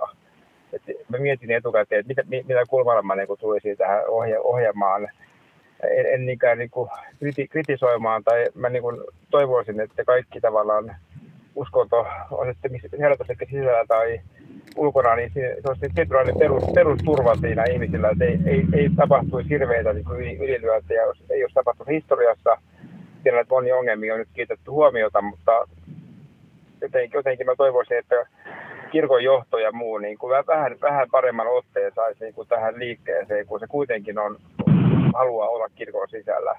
[0.72, 5.08] Et mä mietin etukäteen, että mitä, mitä kulmalla mä niin tulisin tähän ohje, ohjelmaan.
[5.82, 10.96] En, en niinkään niin kuin kriti, kritisoimaan, tai mä niin kuin toivoisin, että kaikki tavallaan
[11.60, 14.20] uskonto on sitten herätys sisällä tai
[14.76, 19.50] ulkona, niin se, se olisi tietynlainen perus, perusturva siinä ihmisillä, että ei, ei, ei tapahtuisi
[19.50, 22.56] hirveitä niin ylilyöntejä, jos ei olisi tapahtunut historiassa.
[23.22, 25.52] Tiedän, että moni ongelmia on nyt kiitetty huomiota, mutta
[26.80, 28.26] jotenkin, jotenkin mä toivoisin, että
[28.92, 33.46] kirkon johto ja muu niin kuin vähän, vähän paremman otteen saisi niin kuin tähän liikkeeseen,
[33.46, 34.36] kun se kuitenkin on,
[35.14, 36.58] haluaa olla kirkon sisällä.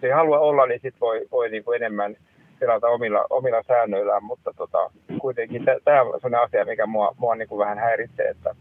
[0.00, 2.16] Se ei halua olla, niin sitten voi, voi niin kuin enemmän
[2.62, 7.48] pelata omilla, omilla säännöillään, mutta tota, kuitenkin tämä on sellainen asia, mikä mua, mua niin
[7.48, 8.54] kuin vähän häiritsee, että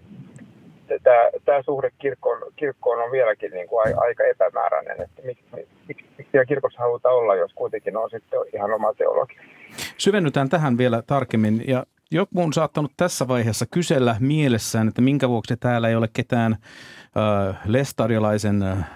[1.46, 5.44] tämä suhde kirkkoon, kirkkoon on vieläkin niin kuin aika epämääräinen, että miksi,
[5.88, 9.42] miksi, miksi kirkossa halutaan olla, jos kuitenkin on sitten ihan oma teologia.
[9.98, 15.58] Syvennytään tähän vielä tarkemmin ja joku on saattanut tässä vaiheessa kysellä mielessään, että minkä vuoksi
[15.58, 18.90] täällä ei ole ketään äh, lestariolaisen äh,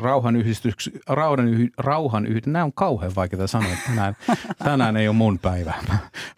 [0.00, 4.16] rauhanyhdistys, rauhan, rauhan yhdistys, nämä on kauhean vaikeita sanoa, tänään,
[4.64, 5.74] tänään ei ole mun päivä.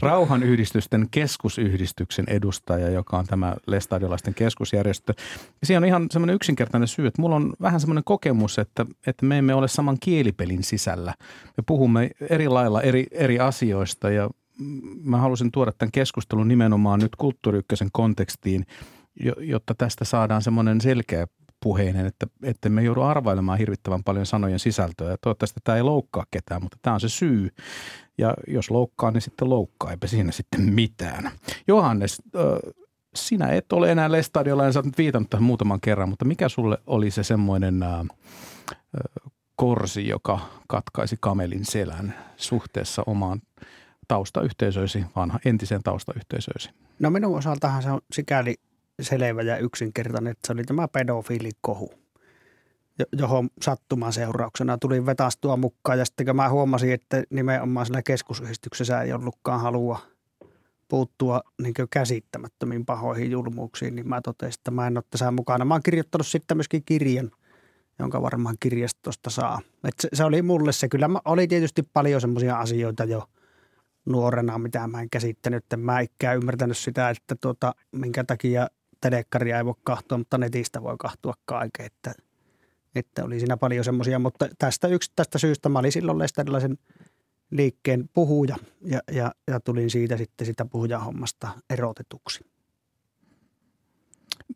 [0.02, 5.14] Rauhanyhdistysten keskusyhdistyksen edustaja, joka on tämä Lestadiolaisten keskusjärjestö.
[5.60, 9.26] Ja siinä on ihan semmoinen yksinkertainen syy, että mulla on vähän semmoinen kokemus, että, että
[9.26, 11.14] me emme ole saman kielipelin sisällä.
[11.56, 14.30] Me puhumme eri lailla eri, eri asioista ja
[15.02, 17.60] mä halusin tuoda tämän keskustelun nimenomaan nyt kulttuuri
[17.92, 18.66] kontekstiin,
[19.38, 21.26] jotta tästä saadaan semmoinen selkeä
[21.60, 25.10] puheinen, että, että me joudu arvailemaan hirvittävän paljon sanojen sisältöä.
[25.10, 27.48] Ja toivottavasti tämä ei loukkaa ketään, mutta tämä on se syy.
[28.18, 31.30] Ja jos loukkaa, niin sitten loukkaa, eipä siinä sitten mitään.
[31.68, 32.22] Johannes,
[33.14, 37.10] sinä et ole enää Lestadiolla, en oot viitannut tähän muutaman kerran, mutta mikä sulle oli
[37.10, 37.84] se semmoinen
[39.56, 43.42] korsi, joka katkaisi kamelin selän suhteessa omaan
[44.08, 46.70] taustayhteisöisi, vanha entiseen taustayhteisöisi?
[46.98, 48.54] No minun osaltahan se on sikäli
[49.00, 51.92] selvä ja yksinkertainen, että se oli tämä pedofiilikohu,
[53.12, 55.98] johon sattuman seurauksena tuli vetastua mukaan.
[55.98, 59.98] Ja sitten kun mä huomasin, että nimenomaan sillä keskusyhdistyksessä ei ollutkaan halua
[60.88, 65.64] puuttua niin käsittämättömiin pahoihin julmuuksiin, niin mä totesin, että mä en ole tässä mukana.
[65.64, 67.30] Mä oon kirjoittanut sitten myöskin kirjan,
[67.98, 69.60] jonka varmaan kirjastosta saa.
[69.84, 70.88] Et se, se oli mulle se.
[70.88, 73.24] Kyllä mä, oli tietysti paljon semmoisia asioita jo
[74.06, 75.64] nuorena, mitä mä en käsittänyt.
[75.64, 78.68] Että mä ikään ymmärtänyt sitä, että tuota, minkä takia
[79.00, 82.12] telekkaria ei voi kahtua, mutta netistä voi kahtua kaiken, että,
[82.94, 86.78] että oli siinä paljon semmoisia, mutta tästä yksi tästä syystä mä olin silloin tällaisen
[87.50, 92.44] liikkeen puhuja ja, ja, ja tulin siitä sitten sitä puhujahommasta erotetuksi.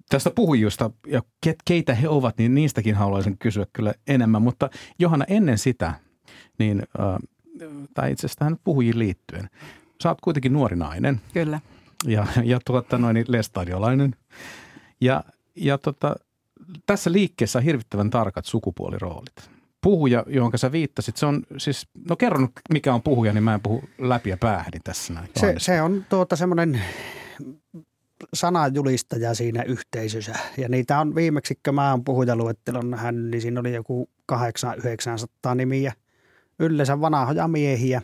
[0.09, 5.25] Tästä puhujusta ja ket, keitä he ovat, niin niistäkin haluaisin kysyä kyllä enemmän, mutta Johanna
[5.29, 5.95] ennen sitä,
[6.59, 7.17] niin, äh,
[7.95, 9.51] tai itse asiassa tähän puhujiin liittyen,
[10.03, 11.21] sä oot kuitenkin nuori nainen.
[11.33, 11.61] Kyllä
[12.07, 14.15] ja, ja tuota noin, lestadiolainen.
[15.01, 15.25] Ja,
[15.57, 16.17] ja tota,
[16.87, 19.51] tässä liikkeessä on hirvittävän tarkat sukupuoliroolit.
[19.81, 23.61] Puhuja, johon sä viittasit, se on siis, no kerron mikä on puhuja, niin mä en
[23.61, 25.29] puhu läpi ja päähni tässä näin.
[25.37, 26.81] Se, se on tuota semmoinen
[28.35, 30.35] sananjulistaja siinä yhteisössä.
[30.59, 34.37] Ja niitä on viimeksi, kun mä oon puhujaluettelon nähnyt, niin siinä oli joku 800-900
[35.55, 35.93] nimiä.
[36.59, 38.03] Yleensä vanhoja miehiä,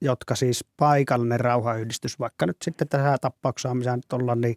[0.00, 4.56] jotka siis paikallinen rauhayhdistys, vaikka nyt sitten tässä tapauksessa, missä nyt ollaan, niin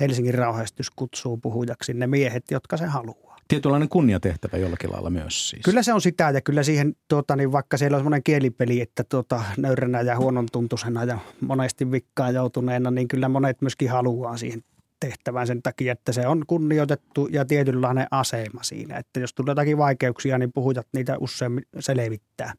[0.00, 3.36] Helsingin rauhayhdistys kutsuu puhujaksi ne miehet, jotka se haluaa.
[3.48, 5.62] Tietynlainen kunniatehtävä jollakin lailla myös siis.
[5.64, 9.04] Kyllä se on sitä ja kyllä siihen, tuota, niin vaikka siellä on semmoinen kielipeli, että
[9.04, 14.64] tuota, nöyränä ja huonon tuntuisena ja monesti vikkaan joutuneena, niin kyllä monet myöskin haluaa siihen
[15.00, 18.96] tehtävään sen takia, että se on kunnioitettu ja tietynlainen asema siinä.
[18.96, 22.52] Että jos tulee jotakin vaikeuksia, niin puhujat niitä usein selvittää.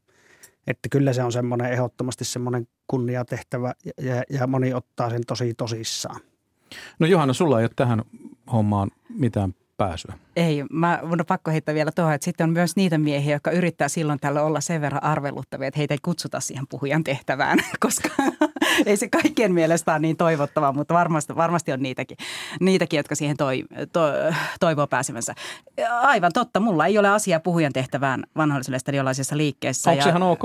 [0.68, 5.54] Että kyllä se on semmoinen ehdottomasti semmoinen kunniatehtävä ja, ja, ja moni ottaa sen tosi
[5.54, 6.20] tosissaan.
[7.00, 8.02] No Johanna, sulla ei ole tähän
[8.52, 10.14] hommaan mitään pääsyä.
[10.36, 13.52] Ei, mä, mun on pakko heittää vielä tuohon, että sitten on myös niitä miehiä, jotka
[13.52, 18.10] yrittää silloin tällä olla sen verran arveluttavia, että heitä ei kutsuta siihen puhujan tehtävään, koska
[18.86, 22.18] ei se kaikkien mielestä ole niin toivottavaa, mutta varmasti, varmasti on niitäkin,
[22.60, 24.02] niitäkin jotka siihen toi, to,
[24.60, 25.36] toivoo pääsemänsä.
[25.92, 29.92] Aivan totta, mulla ei ole asiaa puhujan tehtävään vanholliselle stadiolaisessa liikkeessä.
[29.92, 30.44] Onko se ihan ok?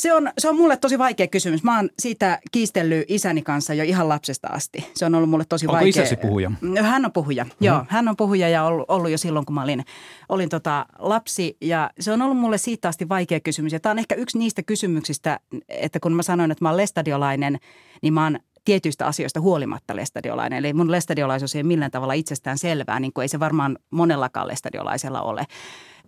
[0.00, 1.62] Se on, se on mulle tosi vaikea kysymys.
[1.62, 4.90] Mä oon siitä kiistellyt isäni kanssa jo ihan lapsesta asti.
[4.94, 5.88] Se on ollut mulle tosi Onko vaikea.
[5.88, 6.52] Onko isäsi puhuja?
[6.82, 7.66] Hän on puhuja, mm-hmm.
[7.66, 7.84] joo.
[7.88, 9.84] Hän on puhuja ja ollut, ollut jo silloin, kun mä olin,
[10.28, 11.56] olin tota lapsi.
[11.60, 13.72] Ja se on ollut mulle siitä asti vaikea kysymys.
[13.72, 17.58] Ja tämä on ehkä yksi niistä kysymyksistä, että kun mä sanoin, että mä oon lestadiolainen,
[18.02, 20.58] niin mä oon tietyistä asioista huolimatta lestadiolainen.
[20.58, 24.48] Eli mun lestadiolaisuus ei ole millään tavalla itsestään selvää, niin kuin ei se varmaan monellakaan
[24.48, 25.46] lestadiolaisella ole.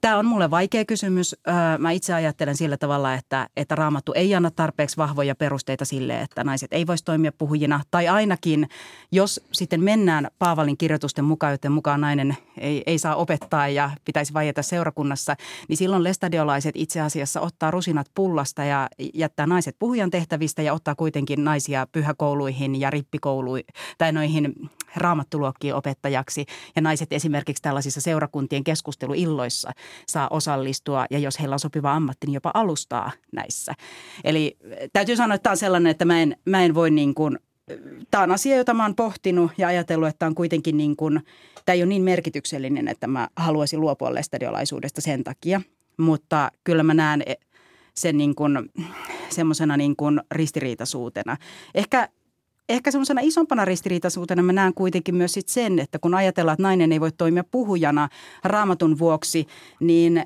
[0.03, 1.37] Tämä on mulle vaikea kysymys.
[1.79, 6.45] Mä itse ajattelen sillä tavalla, että, että raamattu ei anna tarpeeksi vahvoja perusteita sille, että
[6.45, 7.81] naiset ei voisi toimia puhujina.
[7.91, 8.69] Tai ainakin,
[9.12, 14.35] jos sitten mennään Paavalin kirjoitusten mukaan, joten mukaan nainen ei, ei saa opettaa ja pitäisi
[14.35, 15.37] vaieta seurakunnassa,
[15.69, 20.95] niin silloin lestadiolaiset itse asiassa ottaa rusinat pullasta ja jättää naiset puhujan tehtävistä ja ottaa
[20.95, 23.67] kuitenkin naisia pyhäkouluihin ja rippikouluihin
[23.99, 24.55] tai noihin
[24.97, 26.47] raamattuluokkiin opettajaksi.
[26.77, 29.71] Ja naiset esimerkiksi tällaisissa seurakuntien keskusteluilloissa
[30.07, 33.72] saa osallistua ja jos heillä on sopiva ammatti, niin jopa alustaa näissä.
[34.24, 34.57] Eli
[34.92, 37.38] täytyy sanoa, että tämä on sellainen, että mä en, mä en voi niin kuin
[38.11, 41.20] Tämä on asia, jota mä oon pohtinut ja ajatellut, että on kuitenkin niin kuin,
[41.64, 45.61] tämä ei ole niin merkityksellinen, että mä haluaisin luopua lestadiolaisuudesta sen takia.
[45.96, 47.22] Mutta kyllä mä näen
[47.94, 48.70] sen niin kuin,
[49.28, 51.37] semmoisena niin kuin ristiriitaisuutena.
[51.74, 52.09] Ehkä
[52.72, 56.92] ehkä semmoisena isompana ristiriitaisuutena mä näen kuitenkin myös sit sen, että kun ajatellaan, että nainen
[56.92, 58.08] ei voi toimia puhujana
[58.44, 59.46] raamatun vuoksi,
[59.80, 60.24] niin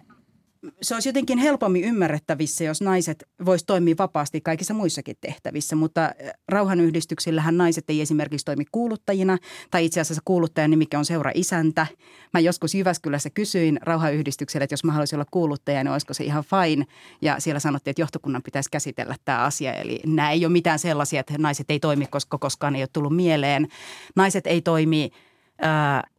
[0.83, 6.33] se olisi jotenkin helpommin ymmärrettävissä, jos naiset vois toimia vapaasti kaikissa muissakin tehtävissä, mutta eh,
[6.49, 9.38] rauhanyhdistyksillähän naiset ei esimerkiksi toimi kuuluttajina,
[9.71, 11.87] tai itse asiassa kuuluttajan nimikä on seura isäntä.
[12.35, 16.45] Mä joskus Jyväskylässä kysyin rauhanyhdistykselle, että jos mä haluaisin olla kuuluttaja, niin olisiko se ihan
[16.45, 16.87] fine,
[17.23, 21.21] ja siellä sanottiin, että johtokunnan pitäisi käsitellä tämä asia, eli nämä ei ole mitään sellaisia,
[21.21, 23.69] että naiset ei toimi, koska koskaan ei ole tullut mieleen.
[24.16, 25.11] Naiset ei toimi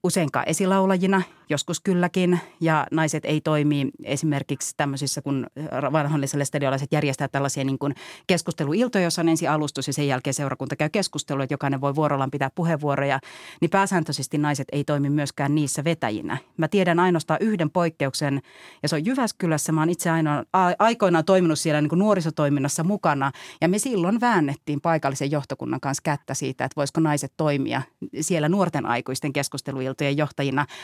[0.03, 5.47] useinkaan esilaulajina, joskus kylläkin, ja naiset ei toimi esimerkiksi tämmöisissä, kun
[5.91, 7.95] vanhalliselle stadiolaiset järjestää tällaisia niin kuin
[8.27, 12.31] keskusteluiltoja, jossa on ensin alustus ja sen jälkeen seurakunta käy keskustelua, että jokainen voi vuorollaan
[12.31, 13.19] pitää puheenvuoroja,
[13.61, 16.37] niin pääsääntöisesti naiset ei toimi myöskään niissä vetäjinä.
[16.57, 18.41] Mä tiedän ainoastaan yhden poikkeuksen,
[18.83, 19.71] ja se on Jyväskylässä.
[19.71, 20.43] Mä oon itse ainoa,
[20.79, 23.31] aikoinaan toiminut siellä niin kuin nuorisotoiminnassa mukana,
[23.61, 27.81] ja me silloin väännettiin paikallisen johtokunnan kanssa kättä siitä, että voisiko naiset toimia
[28.21, 30.65] siellä nuorten aikuisten keskusteluiltojen johtajina–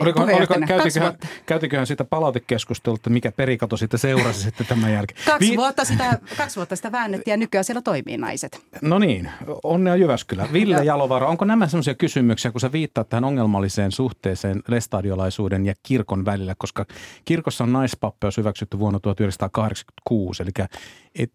[0.00, 1.14] Oliko, oliko, käytiköhän,
[1.46, 5.20] käytiköhän sitä palautekeskustelua, että mikä perikato sitten seurasi sitten tämän jälkeen?
[5.26, 8.60] Kaksi, Vi- vuotta sitä, kaksi vuotta sitä väännettiin ja nykyään siellä toimii naiset.
[8.82, 9.30] No niin,
[9.62, 10.48] onnea Jyväskylä.
[10.52, 16.24] Ville Jalovaara, onko nämä sellaisia kysymyksiä, kun sä viittaat tähän ongelmalliseen suhteeseen lestadiolaisuuden ja kirkon
[16.24, 16.86] välillä, koska
[17.24, 20.50] kirkossa on naispappeus hyväksytty vuonna 1986, eli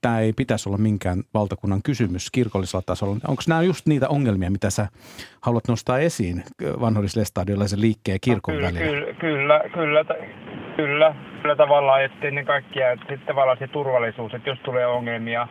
[0.02, 3.18] tämä ei pitäisi olla minkään valtakunnan kysymys kirkollisella tasolla.
[3.28, 4.88] Onko nämä just niitä ongelmia, mitä sä
[5.42, 6.44] haluat nostaa esiin
[6.82, 9.14] vanhollislestadiolaisen liikkeen kirkon no, kyllä, välillä?
[9.14, 10.06] Kyllä, kyllä, kyllä,
[10.76, 15.48] kyllä, kyllä tavallaan, että ennen kaikkea että sitten tavallaan se turvallisuus, että jos tulee ongelmia,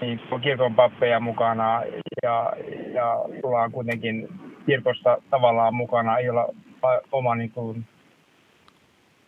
[0.00, 1.82] niin on kirkon pappeja mukana
[2.22, 2.52] ja,
[2.94, 4.28] ja tullaan kuitenkin
[4.66, 6.48] kirkossa tavallaan mukana, ei olla
[7.12, 7.84] oma, niin kuin,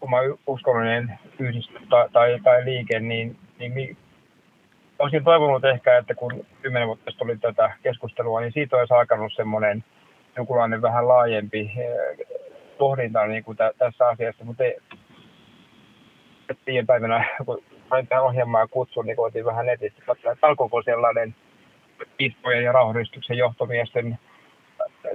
[0.00, 3.96] oma uskonnollinen yhdistys tai, tai, tai liike, niin, niin
[4.98, 9.32] olisin toivonut ehkä, että kun kymmenen vuotta sitten oli tätä keskustelua, niin siitä olisi alkanut
[9.36, 9.84] semmoinen
[10.36, 12.26] jonkunlainen vähän laajempi eh,
[12.78, 14.76] pohdinta niin kuin tä, tässä asiassa, mutta ei,
[16.66, 20.02] viime päivänä, kun sain tähän ohjelmaan kutsun, niin koitin vähän netistä
[20.32, 21.34] että alkoiko sellainen
[22.16, 24.18] piispojen ja rauhoidistuksen johtomiesten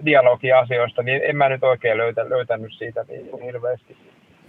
[0.05, 3.97] dialogi asioista, niin en mä nyt oikein löytä, löytänyt siitä niin hirveästi.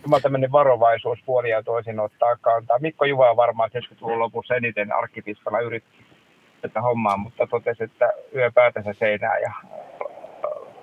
[0.03, 2.79] Tämä tämmöinen varovaisuus puolia toisin ottaa kantaa.
[2.79, 6.05] Mikko Juva varmaan 70-luvun lopussa eniten arkkipiispana yritti
[6.63, 9.53] tätä hommaa, mutta totesi, että yö päätänsä seinää ja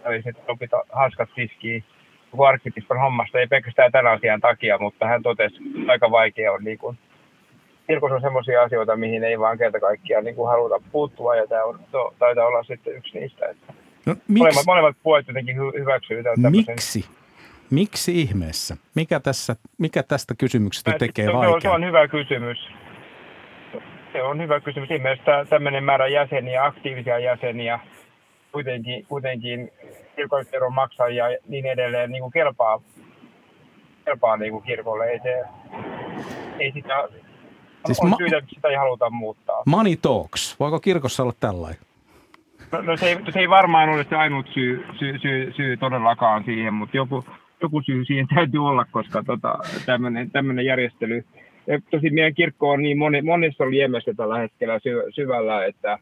[0.05, 1.83] oli sitten opita hanskat tiskiin
[2.31, 6.63] koko arkkitiskon hommasta, ei pelkästään tämän asian takia, mutta hän totesi, että aika vaikea on
[6.63, 6.97] niin kuin,
[7.87, 11.63] kirkossa on sellaisia asioita, mihin ei vaan kerta kaikkiaan niin kuin haluta puuttua, ja tämä
[11.63, 13.45] on, to, taitaa olla sitten yksi niistä.
[13.45, 13.73] Että
[14.05, 14.37] no, miksi?
[14.37, 16.51] Molemmat, molemmat puolet jotenkin hy- hyväksyy tämmöisen.
[16.51, 17.05] Miksi?
[17.69, 18.77] Miksi ihmeessä?
[18.95, 21.59] Mikä, tässä, mikä tästä kysymyksestä tekee vaikeaa?
[21.61, 22.57] Se on hyvä kysymys.
[24.13, 24.91] Se on hyvä kysymys.
[24.91, 27.79] Ihmeessä tämmöinen määrä jäseniä, aktiivisia jäseniä,
[28.51, 29.71] kuitenkin, kuitenkin
[30.15, 32.81] kirkollisveron maksajia ja niin edelleen niin kuin kelpaa,
[34.05, 35.05] kelpaa niin kuin kirkolle.
[35.05, 35.43] Ei, se,
[36.59, 37.07] ei sitä,
[37.85, 39.63] siis on ma- syytä, että sitä ei haluta muuttaa.
[39.65, 40.59] Money talks.
[40.59, 41.81] Voiko kirkossa olla tällainen?
[42.71, 46.43] No, no se, ei, se ei varmaan ole se ainut syy, syy, syy, syy todellakaan
[46.43, 47.23] siihen, mutta joku,
[47.61, 49.59] joku syy siihen täytyy olla, koska tota,
[50.33, 51.23] tämmöinen järjestely.
[51.67, 55.99] Ja tosi meidän kirkko on niin moni, monessa liemessä tällä hetkellä sy, syvällä, että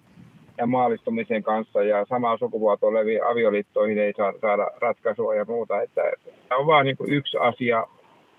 [0.58, 5.82] ja maallistumisen kanssa ja samaa sukupuolta oleviin avioliittoihin ei saa, saada ratkaisua ja muuta.
[5.82, 6.02] Että
[6.50, 7.88] tämä on vain niin yksi asia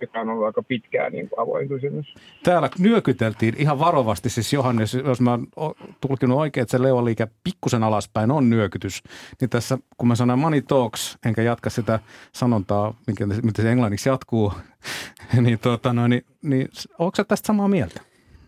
[0.01, 2.15] joka on ollut aika pitkään niin kuin avoin kysymys.
[2.43, 7.83] Täällä nyökyteltiin ihan varovasti, siis Johannes, jos mä oon tulkinut oikein, että se Leo-liike pikkusen
[7.83, 9.03] alaspäin on nyökytys,
[9.41, 12.01] niin tässä kun mä sanon money talks, enkä jatka sitä
[12.33, 14.53] sanontaa, mikä, miten se englanniksi jatkuu,
[15.41, 18.01] niin, tuota, no, niin, niin onko tästä samaa mieltä?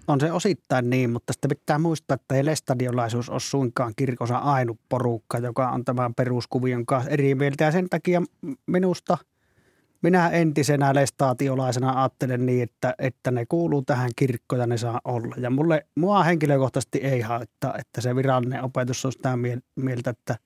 [0.08, 4.78] On se osittain niin, mutta sitten pitää muistaa, että ei lestadiolaisuus ole suinkaan kirkossa ainut
[4.88, 7.64] porukka, joka on tämän peruskuvion kanssa eri mieltä.
[7.64, 8.22] Ja sen takia
[8.66, 9.18] minusta–
[10.02, 15.34] minä entisenä lestaatiolaisena ajattelen niin, että, että ne kuuluu tähän kirkkoon ja ne saa olla.
[15.38, 19.38] Ja mulle, mua henkilökohtaisesti ei haittaa, että se virallinen opetus on sitä
[19.76, 20.36] mieltä, että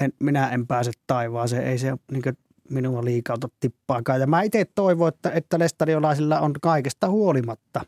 [0.00, 1.66] en, minä en pääse taivaaseen.
[1.66, 2.22] Ei se niin
[2.70, 4.20] minua liikauta tippaakaan.
[4.20, 7.80] Ja mä itse toivon, että, että lestadiolaisilla on kaikesta huolimatta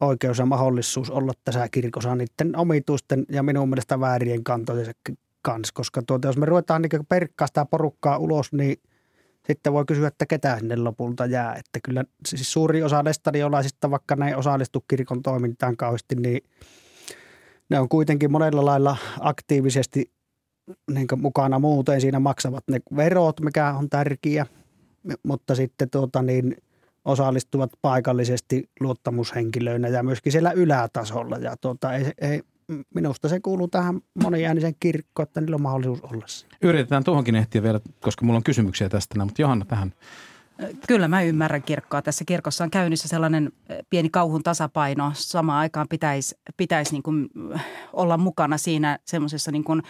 [0.00, 4.94] oikeus ja mahdollisuus olla tässä kirkossa niiden omituisten ja minun mielestä väärien kantojen
[5.42, 5.74] kanssa.
[5.74, 8.76] Koska tuota, jos me ruvetaan niin perkkaa sitä porukkaa ulos, niin–
[9.46, 11.54] sitten voi kysyä, että ketä sinne lopulta jää.
[11.54, 16.40] Että kyllä siis suuri osa lestadiolaisista, vaikka ne ei osallistu kirkon toimintaan kauheasti, niin
[17.68, 20.10] ne on kuitenkin monella lailla aktiivisesti
[20.90, 22.00] niin mukana muuten.
[22.00, 24.46] Siinä maksavat ne verot, mikä on tärkeä,
[25.22, 26.56] mutta sitten tuota niin,
[27.04, 31.36] osallistuvat paikallisesti luottamushenkilöinä ja myöskin siellä ylätasolla.
[31.36, 32.42] Ja tuota, ei, ei,
[32.94, 36.46] minusta se kuuluu tähän moniäänisen kirkkoon, että niillä on mahdollisuus olla se.
[36.62, 39.92] Yritetään tuohonkin ehtiä vielä, koska mulla on kysymyksiä tästä, mutta Johanna tähän
[40.88, 42.02] Kyllä mä ymmärrän kirkkoa.
[42.02, 45.12] Tässä kirkossa on käynnissä sellainen eh, pieni kauhun tasapaino.
[45.14, 47.60] Samaan aikaan pitäisi, pitäisi niin kuin eh,
[47.92, 49.82] olla mukana siinä semmoisessa niin kuin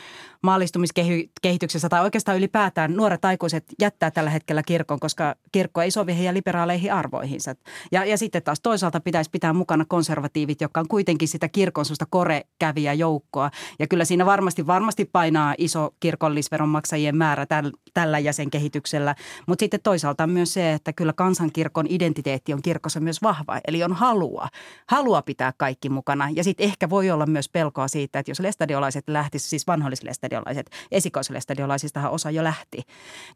[0.43, 6.35] maallistumiskehityksessä tai oikeastaan ylipäätään nuoret aikuiset jättää tällä hetkellä kirkon, koska kirkko ei sovi heidän
[6.35, 7.55] liberaaleihin arvoihinsa.
[7.93, 12.93] Ja, ja sitten taas toisaalta pitäisi pitää mukana konservatiivit, jotka on kuitenkin sitä kirkon korekäviä
[12.93, 13.51] joukkoa.
[13.79, 19.15] Ja kyllä siinä varmasti, varmasti painaa iso kirkollisveronmaksajien määrä täl, tällä jäsenkehityksellä.
[19.47, 23.93] Mutta sitten toisaalta myös se, että kyllä kansankirkon identiteetti on kirkossa myös vahva, eli on
[23.93, 24.49] halua,
[24.89, 26.29] halua pitää kaikki mukana.
[26.31, 32.11] Ja sitten ehkä voi olla myös pelkoa siitä, että jos lestadiolaiset lähtisivät, siis vanhollislestadiolaiset, esikoislestadiolaisistahan
[32.11, 32.83] osa jo lähti,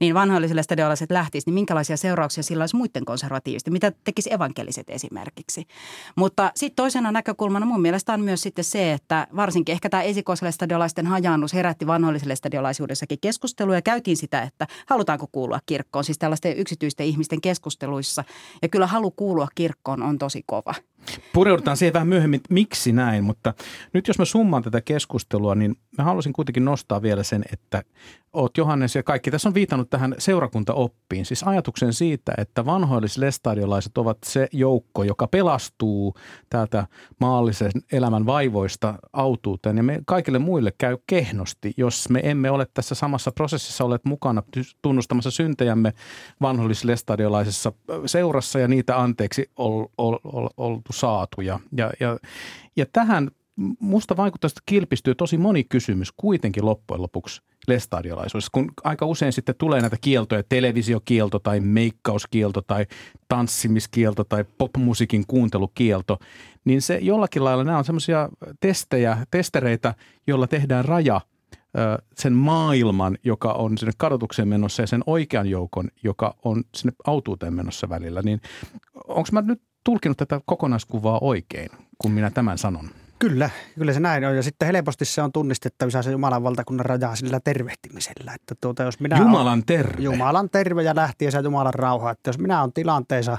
[0.00, 5.66] niin vanhollislestadiolaiset lähtisivät, niin minkälaisia seurauksia sillä olisi muiden konservatiivisten, mitä tekisi evankeliset esimerkiksi.
[6.16, 11.06] Mutta sitten toisena näkökulmana mun mielestä on myös sitten se, että varsinkin ehkä tämä esikoislestadiolaisten
[11.06, 17.40] hajannus herätti vanhollisellestadiolaisuudessakin keskustelua ja käytiin sitä, että halutaanko kuulua kirkkoon, siis tällaisten yksityisten ihmisten
[17.40, 18.24] keskusteluissa.
[18.62, 20.74] Ja kyllä halu kuulua kirkkoon on tosi kova.
[21.32, 23.54] Pureudutaan siihen vähän myöhemmin, miksi näin, mutta
[23.92, 27.82] nyt jos mä summaan tätä keskustelua, niin mä haluaisin kuitenkin nostaa vielä sen, että
[28.32, 34.18] oot Johannes ja kaikki tässä on viitannut tähän seurakuntaoppiin, siis ajatuksen siitä, että vanhoillislestadiolaiset ovat
[34.24, 36.14] se joukko, joka pelastuu
[36.50, 36.86] täältä
[37.20, 39.76] maallisen elämän vaivoista autuuteen.
[39.76, 44.42] Ja me kaikille muille käy kehnosti, jos me emme ole tässä samassa prosessissa olleet mukana
[44.82, 45.92] tunnustamassa syntejämme
[46.40, 47.72] vanhoillislestadiolaisessa
[48.06, 50.48] seurassa ja niitä anteeksi ol, ol, ol,
[50.92, 51.40] saatu.
[51.40, 52.18] Ja, ja, ja,
[52.76, 53.30] ja tähän
[53.80, 59.54] musta vaikuttaa, että kilpistyy tosi moni kysymys kuitenkin loppujen lopuksi lestadiolaisuudessa, kun aika usein sitten
[59.58, 62.86] tulee näitä kieltoja, televisiokielto tai meikkauskielto tai
[63.28, 66.18] tanssimiskielto tai popmusiikin kuuntelukielto,
[66.64, 68.28] niin se jollakin lailla nämä on semmoisia
[68.60, 69.94] testejä, testereitä,
[70.26, 71.20] joilla tehdään raja
[72.14, 77.54] sen maailman, joka on sinne kadotukseen menossa ja sen oikean joukon, joka on sinne autuuteen
[77.54, 78.40] menossa välillä, niin
[79.08, 82.90] onko mä nyt tulkinut tätä kokonaiskuvaa oikein, kun minä tämän sanon?
[83.18, 84.36] Kyllä, kyllä se näin on.
[84.36, 88.34] Ja sitten helposti se on tunnistettavissa se Jumalan valtakunnan rajaa sillä tervehtimisellä.
[88.34, 90.02] Että tuota, jos minä Jumalan terve.
[90.02, 92.10] Jumalan terve ja lähtiessä Jumalan rauha.
[92.10, 93.38] Että jos minä olen tilanteessa,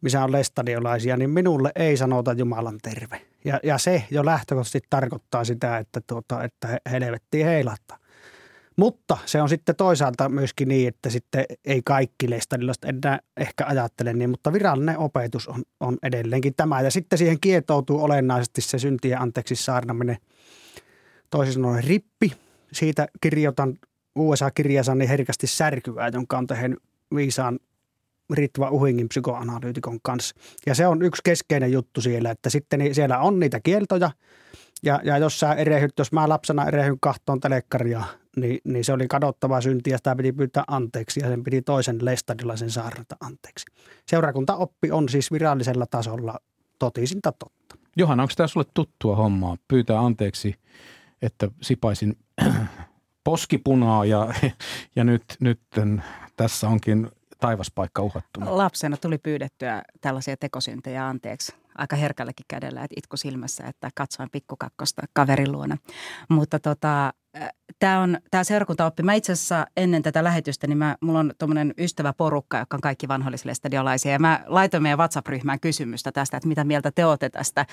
[0.00, 3.20] missä on lestadiolaisia, niin minulle ei sanota Jumalan terve.
[3.44, 7.98] Ja, ja se jo lähtökohtaisesti tarkoittaa sitä, että, tuota, että helvettiin heilattaa.
[8.78, 14.12] Mutta se on sitten toisaalta myöskin niin, että sitten ei kaikki lestadilaiset enää ehkä ajattele
[14.12, 16.80] niin, mutta virallinen opetus on, on edelleenkin tämä.
[16.80, 20.16] Ja sitten siihen kietoutuu olennaisesti se syntien anteeksi saarnaminen,
[21.30, 22.32] toisin sanoen rippi.
[22.72, 23.78] Siitä kirjoitan
[24.16, 26.78] USA-kirjasani herkästi särkyvää, jonka on tehnyt
[27.14, 27.58] viisaan
[28.32, 30.36] Ritva Uhingin psykoanalyytikon kanssa.
[30.66, 34.10] Ja se on yksi keskeinen juttu siellä, että sitten niin siellä on niitä kieltoja.
[34.82, 38.04] Ja, ja jos sä erehyt, jos mä lapsena erehyn kahtoon telekkaria,
[38.36, 42.04] niin, niin se oli kadottava synti ja sitä piti pyytää anteeksi ja sen piti toisen
[42.04, 43.66] lestadilaisen saarnata anteeksi.
[44.06, 46.38] Seurakuntaoppi on siis virallisella tasolla
[46.78, 47.76] totisinta totta.
[47.96, 49.56] Johanna, onko tämä sulle tuttua hommaa?
[49.68, 50.54] Pyytää anteeksi,
[51.22, 52.16] että sipaisin
[53.24, 54.34] poskipunaa ja,
[54.96, 55.60] ja nyt, nyt
[56.36, 57.10] tässä onkin
[57.40, 58.56] taivaspaikka uhattuna?
[58.56, 65.02] Lapsena tuli pyydettyä tällaisia tekosyntejä anteeksi aika herkälläkin kädellä, että itku silmässä, että katsoin pikkukakkosta
[65.12, 65.76] kaverin luona.
[66.28, 67.12] Mutta tota,
[67.78, 69.02] tämä on tämä seurakuntaoppi.
[69.02, 73.08] Mä itse asiassa ennen tätä lähetystä, niin mä, mulla on tuommoinen ystäväporukka, joka on kaikki
[73.08, 74.12] vanhollisille stadiolaisia.
[74.12, 77.66] Ja mä laitoin meidän WhatsApp-ryhmään kysymystä tästä, että mitä mieltä te olette tästä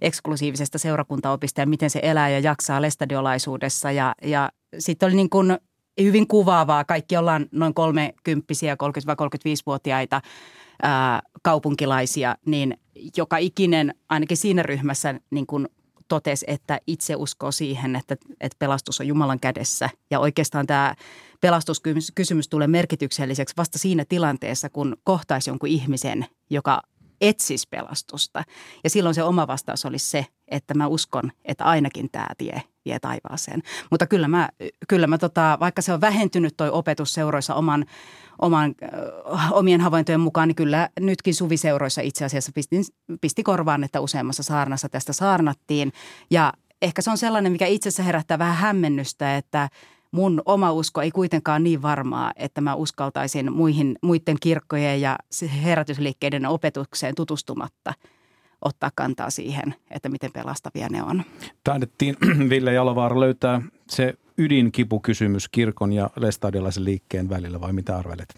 [0.00, 3.92] eksklusiivisesta seurakuntaopista ja miten se elää ja jaksaa lestadiolaisuudessa.
[3.92, 5.58] Ja, ja sitten oli niin kuin
[6.02, 6.84] hyvin kuvaavaa.
[6.84, 10.20] Kaikki ollaan noin 30 30-35-vuotiaita
[10.82, 12.76] ää, kaupunkilaisia, niin
[13.16, 15.68] joka ikinen, ainakin siinä ryhmässä, niin kuin
[16.08, 19.90] totesi, että itse uskoo siihen, että, että pelastus on Jumalan kädessä.
[20.10, 20.94] Ja oikeastaan tämä
[21.40, 26.82] pelastuskysymys tulee merkitykselliseksi vasta siinä tilanteessa, kun kohtaisi jonkun ihmisen, joka
[27.20, 28.44] etsisi pelastusta.
[28.84, 32.98] Ja silloin se oma vastaus olisi se, että mä uskon, että ainakin tämä tie vie
[32.98, 33.62] taivaaseen.
[33.90, 34.48] Mutta kyllä mä,
[34.88, 37.84] kyllä mä tota, vaikka se on vähentynyt toi opetus seuroissa oman,
[38.38, 38.74] oman,
[39.34, 42.84] äh, omien havaintojen mukaan, niin kyllä nytkin suviseuroissa itse asiassa pistin,
[43.20, 45.92] pisti korvaan, että useammassa saarnassa tästä saarnattiin.
[46.30, 49.68] Ja ehkä se on sellainen, mikä itsessä herättää vähän hämmennystä, että–
[50.10, 55.18] mun oma usko ei kuitenkaan niin varmaa, että mä uskaltaisin muihin, muiden kirkkojen ja
[55.62, 57.94] herätysliikkeiden opetukseen tutustumatta
[58.62, 61.22] ottaa kantaa siihen, että miten pelastavia ne on.
[61.64, 62.14] Taidettiin
[62.50, 68.28] Ville Jalovaara löytää se ydinkipukysymys kirkon ja lestadiolaisen liikkeen välillä vai mitä arvelet?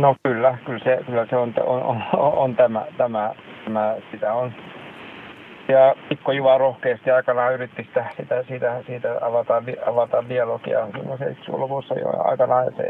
[0.00, 3.34] No kyllä, kyllä se, kyllä se on, on, on, on tämä, tämä,
[3.64, 4.52] tämä, sitä on
[5.68, 12.08] ja Mikko Juva rohkeasti aikanaan yritti sitä, sitä siitä, siitä avata, avata dialogia 70-luvussa jo
[12.24, 12.82] aikanaan se,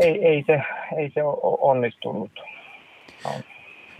[0.00, 0.62] ei, ei, se,
[0.96, 1.20] ei se
[1.60, 2.30] onnistunut.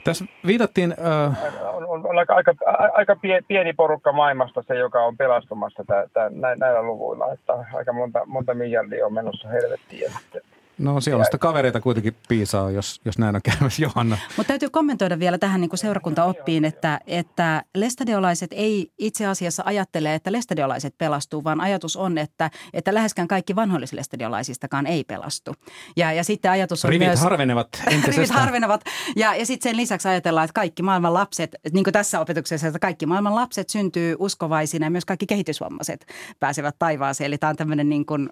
[0.05, 0.95] Tässä viitattiin...
[0.99, 1.35] Uh...
[1.75, 2.55] On, on, on aika, aika,
[2.93, 3.17] aika
[3.49, 7.33] pieni porukka maailmasta se, joka on pelastumassa tää, tää, näillä luvuilla.
[7.33, 10.03] Että aika monta, monta miljardia on menossa helvettiin.
[10.03, 10.43] Ja sitten
[10.79, 14.19] No siellä on sitä kavereita kuitenkin piisaa, jos, jos näin on käymässä Johanna.
[14.37, 20.15] Mutta täytyy kommentoida vielä tähän niin kuin seurakuntaoppiin, että, että lestadiolaiset ei itse asiassa ajattele,
[20.15, 25.55] että lestadiolaiset pelastuu, vaan ajatus on, että, että läheskään kaikki vanhollislestadiolaisistakaan ei pelastu.
[25.97, 27.21] Ja, ja sitten ajatus on rivit myös...
[27.21, 27.69] harvenevat
[28.07, 28.85] rivit harvenevat.
[29.17, 32.79] Ja, ja sitten sen lisäksi ajatellaan, että kaikki maailman lapset, niin kuin tässä opetuksessa, että
[32.79, 36.07] kaikki maailman lapset syntyy uskovaisina ja myös kaikki kehitysvammaiset
[36.41, 37.27] pääsevät taivaaseen.
[37.27, 38.29] Eli tämä on tämmöinen niin kuin,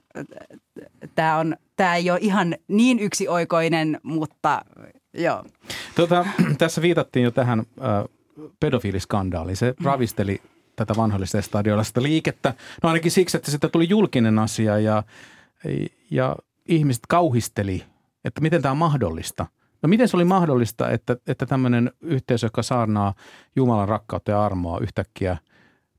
[1.15, 4.65] tämä on tämä ei ole ihan niin yksioikoinen, mutta
[5.15, 5.45] joo.
[5.95, 6.27] Tota,
[6.59, 8.05] tässä viitattiin jo tähän äh,
[8.61, 9.57] pedofiiliskandaaliin.
[9.57, 9.85] Se mm.
[9.85, 10.41] ravisteli
[10.77, 12.55] tätä vanhallista stadiolasta liikettä.
[12.83, 15.03] No ainakin siksi, että sitä tuli julkinen asia ja,
[16.11, 16.37] ja
[16.69, 17.85] ihmiset kauhisteli,
[18.25, 19.47] että miten tämä on mahdollista.
[19.83, 23.15] No miten se oli mahdollista, että, että tämmöinen yhteisö, joka saarnaa
[23.57, 25.37] Jumalan rakkautta ja armoa yhtäkkiä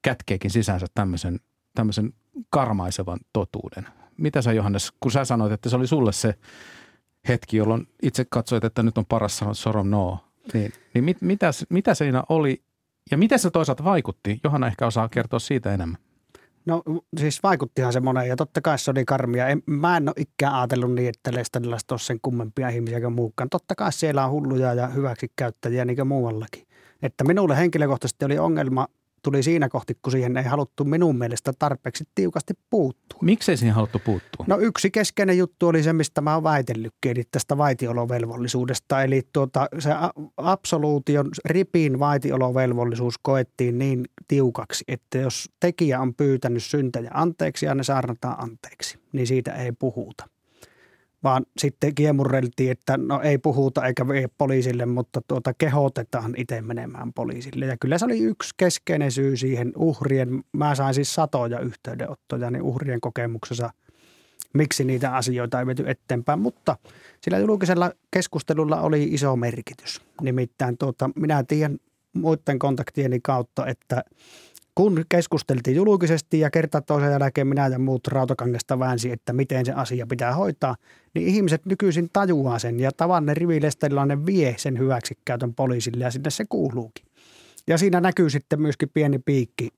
[0.01, 1.39] kätkeekin sisäänsä tämmöisen,
[1.75, 2.13] tämmöisen
[2.49, 3.87] karmaisevan totuuden?
[4.17, 6.35] Mitä sä Johannes, kun sä sanoit, että se oli sulle se
[7.27, 10.19] hetki, jolloin itse katsoit, että nyt on paras sanoa sorom no,
[10.53, 12.63] niin, niin mit, mitä, mitä siinä oli
[13.11, 14.39] ja miten se toisaalta vaikutti?
[14.43, 15.97] Johanna ehkä osaa kertoa siitä enemmän.
[16.65, 16.83] No
[17.19, 19.47] siis vaikuttihan se moneen ja totta kai se oli karmia.
[19.47, 23.49] En, mä en ole ikään ajatellut niin, että Lestadilasta olisi sen kummempia ihmisiä kuin muukaan.
[23.49, 26.67] Totta kai siellä on hulluja ja hyväksikäyttäjiä niin kuin muuallakin.
[27.01, 28.87] Että minulle henkilökohtaisesti oli ongelma
[29.23, 33.19] tuli siinä kohti, kun siihen ei haluttu minun mielestä tarpeeksi tiukasti puuttua.
[33.21, 34.45] Miksei siihen haluttu puuttua?
[34.47, 39.03] No yksi keskeinen juttu oli se, mistä mä oon väitellytkin, eli tästä vaitiolovelvollisuudesta.
[39.03, 39.89] Eli tuota, se
[40.37, 47.83] absoluution ripin vaitiolovelvollisuus koettiin niin tiukaksi, että jos tekijä on pyytänyt syntejä anteeksi ja ne
[47.83, 50.25] saarnataan anteeksi, niin siitä ei puhuta
[51.23, 57.13] vaan sitten kiemurreltiin, että no ei puhuta eikä vie poliisille, mutta tuota kehotetaan itse menemään
[57.13, 57.65] poliisille.
[57.65, 62.61] Ja kyllä se oli yksi keskeinen syy siihen uhrien, mä sain siis satoja yhteydenottoja, niin
[62.61, 63.69] uhrien kokemuksessa
[64.53, 66.39] miksi niitä asioita ei viety eteenpäin.
[66.39, 66.77] Mutta
[67.21, 70.01] sillä julkisella keskustelulla oli iso merkitys.
[70.21, 71.77] Nimittäin tuota, minä tiedän
[72.13, 74.03] muiden kontaktieni kautta, että
[74.77, 79.71] kun keskusteltiin julkisesti ja kerta toisen jälkeen minä ja muut rautakangesta väänsi, että miten se
[79.71, 80.75] asia pitää hoitaa,
[81.13, 86.45] niin ihmiset nykyisin tajuaa sen ja tavallinen rivilestelilainen vie sen hyväksikäytön poliisille ja sinne se
[86.49, 87.05] kuuluukin.
[87.67, 89.69] Ja siinä näkyy sitten myöskin pieni piikki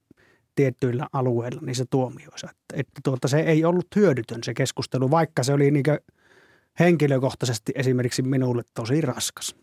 [0.56, 2.47] tiettyillä alueilla niissä tuomioissa.
[2.50, 5.86] Että, että tuota, se ei ollut hyödytön se keskustelu, vaikka se oli niin
[6.80, 9.56] henkilökohtaisesti esimerkiksi minulle tosi raskas.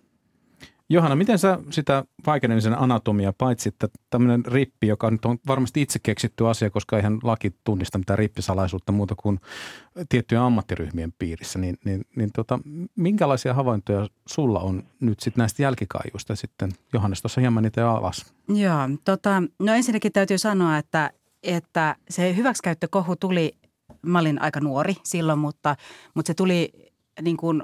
[0.88, 5.98] Johanna, miten sä sitä vaikenemisen anatomia, paitsi että tämmöinen rippi, joka nyt on varmasti itse
[6.02, 9.40] keksitty asia, koska eihän laki tunnista mitään rippisalaisuutta muuta kuin
[10.08, 12.58] tiettyjen ammattiryhmien piirissä, niin, niin, niin tota,
[12.96, 16.70] minkälaisia havaintoja sulla on nyt sitten näistä jälkikaijuista sitten?
[16.92, 18.34] Johannes tuossa hieman niitä alas.
[18.48, 21.10] Joo, tota, no ensinnäkin täytyy sanoa, että,
[21.42, 23.56] että se hyväksikäyttökohu tuli,
[24.02, 25.76] mä olin aika nuori silloin, mutta,
[26.14, 26.72] mutta se tuli
[27.22, 27.62] niin kuin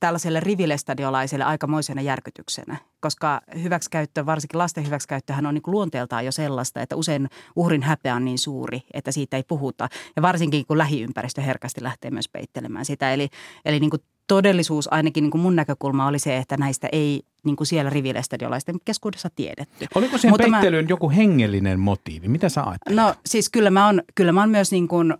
[0.00, 6.96] tällaiselle rivilestadiolaiselle aikamoisena järkytyksenä, koska hyväksikäyttö, varsinkin lasten hyväksikäyttöhän on niin luonteeltaan jo sellaista, että
[6.96, 9.88] usein uhrin häpeä on niin suuri, että siitä ei puhuta.
[10.16, 13.12] Ja varsinkin kun lähiympäristö herkästi lähtee myös peittelemään sitä.
[13.12, 13.28] Eli,
[13.64, 17.56] eli niin kuin todellisuus ainakin niin kuin mun näkökulma oli se, että näistä ei niin
[17.56, 19.86] kuin siellä rivilestadiolaisten keskuudessa tiedetty.
[19.94, 22.28] Oliko siihen Mutta peittelyyn mä, joku hengellinen motiivi?
[22.28, 22.96] Mitä sä ajattelet?
[22.96, 25.14] No siis kyllä mä oon, kyllä mä oon myös niin kuin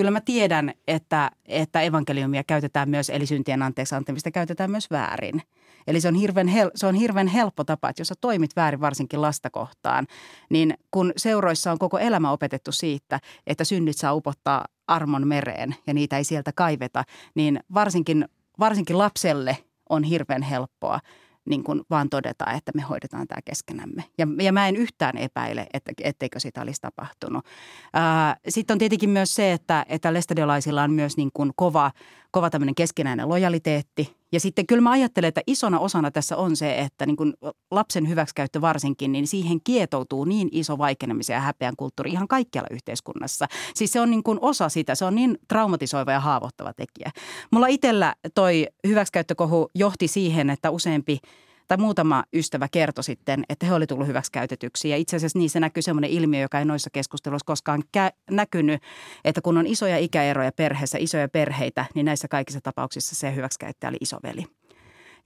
[0.00, 5.42] kyllä mä tiedän, että, että evankeliumia käytetään myös, eli syntien anteeksi antamista käytetään myös väärin.
[5.86, 8.80] Eli se on, hirveän hel, se on hirveän helppo tapa, että jos sä toimit väärin
[8.80, 10.06] varsinkin lasta kohtaan,
[10.50, 15.94] niin kun seuroissa on koko elämä opetettu siitä, että synnit saa upottaa armon mereen ja
[15.94, 18.28] niitä ei sieltä kaiveta, niin varsinkin,
[18.58, 19.56] varsinkin lapselle
[19.90, 21.00] on hirveän helppoa
[21.50, 24.04] niin kuin vaan todeta, että me hoidetaan tämä keskenämme.
[24.18, 27.44] Ja, ja mä en yhtään epäile, että, etteikö sitä olisi tapahtunut.
[28.48, 31.92] Sitten on tietenkin myös se, että, että lestadiolaisilla on myös niin kuin kova,
[32.30, 34.19] kova tämmöinen keskinäinen lojaliteetti.
[34.32, 37.34] Ja sitten kyllä mä ajattelen, että isona osana tässä on se, että niin kuin
[37.70, 43.46] lapsen hyväksikäyttö varsinkin, niin siihen kietoutuu niin iso vaikenemisen ja häpeän kulttuuri ihan kaikkialla yhteiskunnassa.
[43.74, 47.10] Siis se on niin kuin osa sitä, se on niin traumatisoiva ja haavoittava tekijä.
[47.52, 51.18] Mulla itsellä toi hyväksikäyttökohu johti siihen, että useampi
[51.70, 54.88] tai muutama ystävä kertoi sitten, että he oli tullut hyväksikäytetyksi.
[54.88, 58.82] Ja itse asiassa niissä näkyy sellainen ilmiö, joka ei noissa keskusteluissa koskaan kä- näkynyt,
[59.24, 63.96] että kun on isoja ikäeroja perheessä, isoja perheitä, niin näissä kaikissa tapauksissa se hyväksikäyttäjä oli
[64.00, 64.46] isoveli.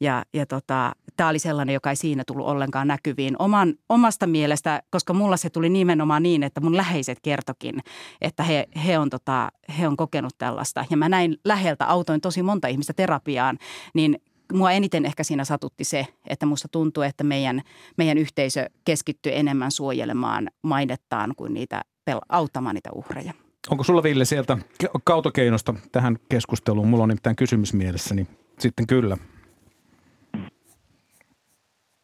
[0.01, 3.37] Ja, ja tota, tämä oli sellainen, joka ei siinä tullut ollenkaan näkyviin.
[3.39, 7.81] Oman, omasta mielestä, koska mulla se tuli nimenomaan niin, että mun läheiset kertokin,
[8.21, 10.85] että he, he, on, tota, he on kokenut tällaista.
[10.91, 13.59] Ja mä näin läheltä, autoin tosi monta ihmistä terapiaan,
[13.95, 14.19] niin
[14.53, 17.61] mua eniten ehkä siinä satutti se, että musta tuntuu, että meidän,
[17.99, 21.83] meidän yhteisö keskittyy enemmän suojelemaan mainettaan kuin niitä
[22.29, 23.33] auttamaan niitä uhreja.
[23.71, 24.59] Onko sulla Ville sieltä
[25.05, 26.89] kautokeinosta tähän keskusteluun?
[26.89, 28.27] Mulla on nimittäin kysymys mielessäni.
[28.59, 29.17] Sitten kyllä.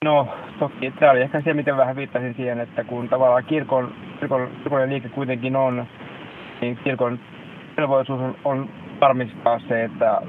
[0.05, 0.29] No
[0.59, 4.91] toki, tämä oli ehkä se, miten vähän viittasin siihen, että kun tavallaan kirkon, kirkon, kirkon
[4.91, 5.87] liike kuitenkin on,
[6.61, 7.21] niin kirkon
[7.77, 8.71] velvollisuus on, on
[9.01, 10.23] varmistaa se, että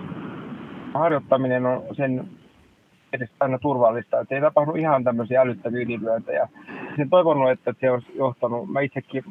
[0.93, 2.29] harjoittaminen on sen
[3.13, 6.49] edes aina turvallista, että ei tapahdu ihan tämmöisiä älyttäviä ylilyöntejä.
[6.95, 9.23] Sen toivonut, että se olisi johtanut, mä itsekin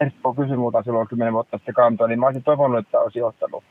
[0.00, 3.64] Espoo kysyi muuta silloin kymmenen vuotta sitten kantoa, niin mä olisin toivonut, että olisi johtanut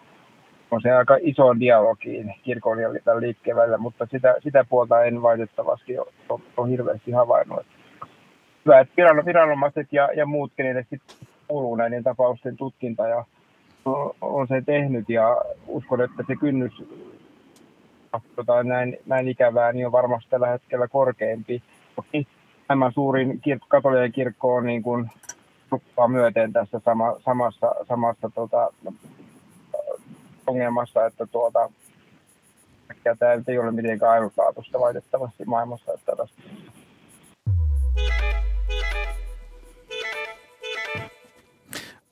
[0.74, 2.90] on se aika iso dialogiin kirkon ja
[3.20, 7.66] liikkeen välillä, mutta sitä, sitä puolta en valitettavasti ole, ole, ole hirveästi havainnut.
[8.66, 13.26] Hyvä, että viranomaiset ja, ja muut, kenelle sitten kuuluu näiden tapausten tutkinta ja
[13.86, 16.84] on, on se tehnyt ja uskon, että se kynnys
[18.36, 21.64] tota, näin, näin ikävää, niin on varmasti tällä hetkellä korkeampi.
[21.96, 22.28] Toki
[22.68, 25.10] tämä suurin katolinen kirkko on niin kuin
[26.08, 28.70] myöten tässä sama, samassa, samassa tota,
[30.48, 31.72] ongelmassa, että tuota,
[33.20, 35.94] tämä ei ole mitenkään ainutlaatuista valitettavasti maailmassa.
[35.94, 36.42] Että tästä.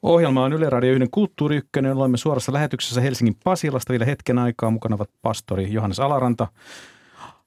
[0.01, 1.69] Ohjelma on Yle Radio 1 Kulttuuri 1.
[1.95, 4.71] Olemme suorassa lähetyksessä Helsingin Pasilasta vielä hetken aikaa.
[4.71, 6.47] Mukana ovat pastori Johannes Alaranta,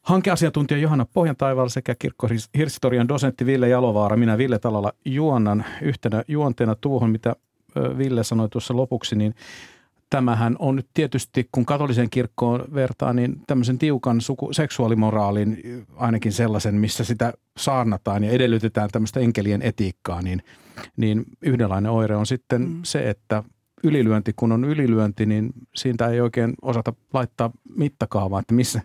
[0.03, 4.17] hankeasiantuntija Johanna Pohjantaival sekä kirkkohistorian dosentti Ville Jalovaara.
[4.17, 7.37] Minä Ville Talala juonnan yhtenä juonteena tuohon, mitä
[7.99, 9.35] Ville sanoi tuossa lopuksi, niin
[10.11, 15.63] tämähän on nyt tietysti, kun katoliseen kirkkoon vertaa, niin tämmöisen tiukan suku, seksuaalimoraalin,
[15.97, 20.43] ainakin sellaisen, missä sitä saarnataan ja edellytetään tämmöistä enkelien etiikkaa, niin,
[20.97, 22.81] niin yhdenlainen oire on sitten mm.
[22.83, 23.43] se, että
[23.85, 28.81] ylilyönti, kun on ylilyönti, niin siitä ei oikein osata laittaa mittakaavaa, että missä,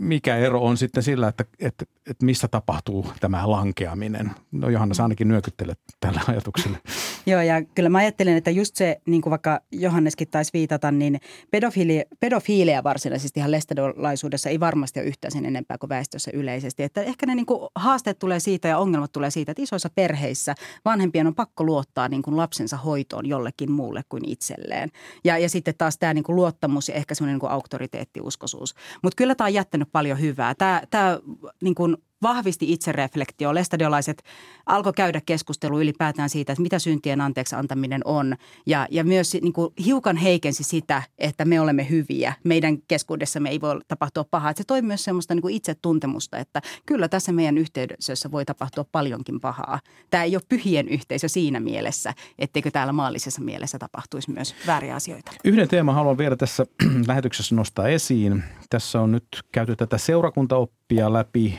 [0.00, 4.30] mikä ero on sitten sillä, että, että, että missä tapahtuu tämä lankeaminen.
[4.52, 6.78] No Johanna, sä ainakin nyökyttelet tällä ajatuksella.
[7.26, 11.20] Joo, ja kyllä mä ajattelen, että just se, niin kuin vaikka Johanneskin taisi viitata, niin
[11.50, 16.82] pedofiili, pedofiileja varsinaisesti ihan lestadiolaisuudessa ei varmasti ole yhtään sen enempää kuin väestössä yleisesti.
[16.82, 20.54] Että ehkä ne niin kuin haasteet tulee siitä ja ongelmat tulee siitä, että isoissa perheissä
[20.84, 24.90] vanhempien on pakko luottaa niin kuin lapsensa hoitoon jollekin muulle kuin itselleen.
[25.24, 28.74] Ja, ja sitten taas tämä niin kuin luottamus ja ehkä semmoinen niin auktoriteettiuskoisuus.
[29.02, 30.54] Mutta kyllä tämä on jättänyt paljon hyvää.
[30.54, 31.18] Tämä, tämä
[31.62, 33.54] niin kuin vahvisti itsereflektio.
[33.54, 34.22] Lestadiolaiset
[34.66, 38.36] alkoi käydä keskustelua ylipäätään siitä, että mitä syntien anteeksi antaminen on.
[38.66, 42.34] Ja, ja myös niin kuin hiukan heikensi sitä, että me olemme hyviä.
[42.44, 44.52] Meidän keskuudessamme ei voi tapahtua pahaa.
[44.56, 49.80] Se toi myös semmoista niin itsetuntemusta, että kyllä tässä meidän yhteisössä voi tapahtua paljonkin pahaa.
[50.10, 55.32] Tämä ei ole pyhien yhteisö siinä mielessä, etteikö täällä maallisessa mielessä tapahtuisi myös vääriä asioita.
[55.44, 56.66] Yhden teeman haluan vielä tässä
[57.08, 58.44] lähetyksessä nostaa esiin.
[58.70, 61.58] Tässä on nyt käyty tätä seurakuntaoppia läpi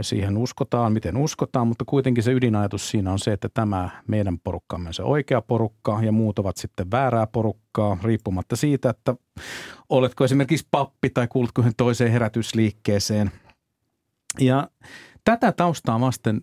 [0.00, 4.88] siihen uskotaan, miten uskotaan, mutta kuitenkin se ydinajatus siinä on se, että tämä meidän porukkamme
[4.88, 9.14] on se oikea porukka ja muut ovat sitten väärää porukkaa, riippumatta siitä, että
[9.88, 13.30] oletko esimerkiksi pappi tai kuulutko toiseen herätysliikkeeseen.
[14.40, 14.68] Ja
[15.24, 16.42] tätä taustaa vasten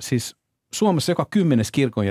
[0.00, 0.36] siis
[0.74, 2.04] Suomessa joka kymmenes kirkon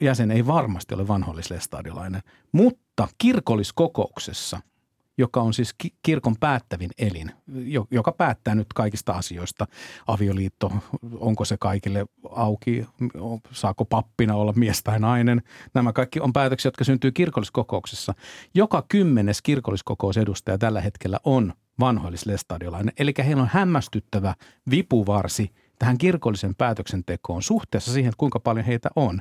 [0.00, 2.22] jäsen ei varmasti ole vanhollislestadiolainen,
[2.52, 4.60] mutta kirkolliskokouksessa–
[5.18, 7.30] joka on siis kirkon päättävin elin,
[7.90, 9.66] joka päättää nyt kaikista asioista.
[10.06, 10.72] Avioliitto,
[11.18, 12.86] onko se kaikille auki,
[13.50, 15.42] saako pappina olla mies tai nainen.
[15.74, 18.14] Nämä kaikki on päätöksiä, jotka syntyy kirkolliskokouksessa.
[18.54, 24.34] Joka kymmenes kirkolliskokousedustaja tällä hetkellä on vanhoillislestadiolainen, eli heillä on hämmästyttävä
[24.70, 29.20] vipuvarsi tähän kirkollisen päätöksentekoon suhteessa siihen, kuinka paljon heitä on.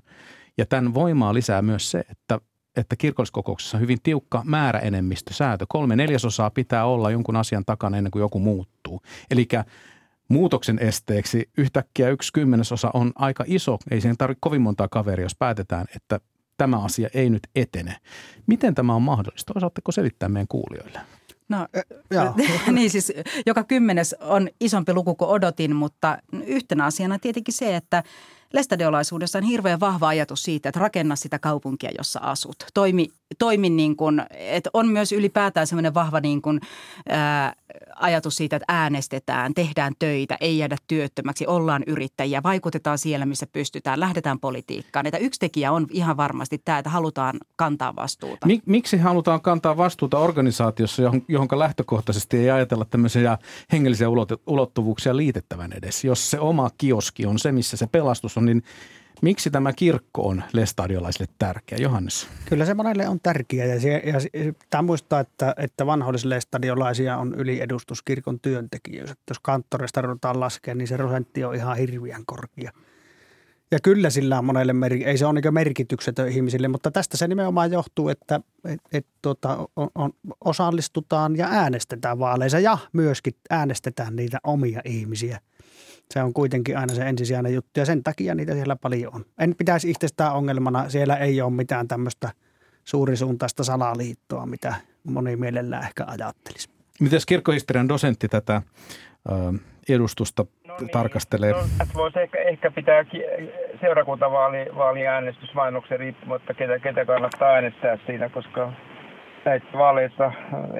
[0.58, 2.40] Ja tämän voimaa lisää myös se, että
[2.76, 5.66] että kirkolliskokouksessa on hyvin tiukka määräenemmistösäätö.
[5.70, 9.02] Kolme neljäsosaa pitää olla jonkun asian takana ennen kuin joku muuttuu.
[9.32, 9.48] Eli
[10.28, 13.78] muutoksen esteeksi yhtäkkiä yksi kymmenesosa on aika iso.
[13.92, 16.20] Ei siihen tarvitse kovin montaa kaveria, jos päätetään, että
[16.58, 17.96] tämä asia ei nyt etene.
[18.48, 19.54] Miten tämä on mahdollista?
[19.56, 21.00] Osaatteko selittää meidän kuulijoille?
[21.50, 21.68] No,
[22.72, 23.14] niin siis
[23.46, 28.04] joka kymmenes on isompi luku kuin odotin, mutta yhtenä asiana tietenkin se, että–
[28.54, 32.56] Lestadiolaisuudessa on hirveän vahva ajatus siitä, että rakenna sitä kaupunkia, jossa asut.
[32.74, 33.08] Toimi,
[33.40, 36.62] toimi niin kuin, että on myös ylipäätään semmoinen vahva niin kuin,
[37.10, 37.56] ää,
[38.04, 44.00] ajatus siitä, että äänestetään, tehdään töitä, ei jäädä työttömäksi, ollaan yrittäjiä, vaikutetaan siellä, missä pystytään,
[44.00, 45.06] lähdetään politiikkaan.
[45.06, 48.48] Että yksi tekijä on ihan varmasti tämä, että halutaan kantaa vastuuta.
[48.66, 53.38] Miksi halutaan kantaa vastuuta organisaatiossa, johon, johon lähtökohtaisesti ei ajatella tämmöisiä
[53.72, 54.08] hengellisiä
[54.48, 56.04] ulottuvuuksia liitettävän edes?
[56.04, 58.64] Jos se oma kioski on se, missä se pelastus on, niin
[59.24, 62.28] Miksi tämä kirkko on lestadiolaisille tärkeä, Johannes?
[62.50, 64.20] Kyllä se monelle on tärkeä ja, se, ja
[64.70, 69.16] tämä muistaa, että, että vanhoillisille stadiolaisia on yliedustus kirkon työntekijöissä.
[69.30, 72.72] Jos kanttoreista ruvetaan laskea, niin se prosentti on ihan hirviän korkea.
[73.72, 74.74] Ja kyllä sillä on monelle,
[75.06, 79.68] ei se ole niin merkityksetön ihmisille, mutta tästä se nimenomaan johtuu, että et, et, tuota,
[79.76, 80.12] on, on,
[80.46, 85.40] osallistutaan ja äänestetään vaaleissa ja myöskin äänestetään niitä omia ihmisiä–
[86.14, 89.26] se on kuitenkin aina se ensisijainen juttu ja sen takia niitä siellä paljon on.
[89.40, 92.30] En pitäisi itsestään ongelmana, siellä ei ole mitään tämmöistä
[92.84, 96.70] suurisuuntaista salaliittoa, mitä moni mielellään ehkä ajattelisi.
[97.00, 98.62] Miten kirkkohistorian dosentti tätä
[99.90, 101.52] edustusta no niin, tarkastelee?
[101.52, 101.58] No,
[101.94, 103.06] voisi ehkä, ehkä pitää
[103.82, 108.74] seurakuntavaaliäänestysmainoksen riippumatta, ketä, ketä kannattaa äänestää siinä, koska
[109.46, 110.32] näissä vaaleissa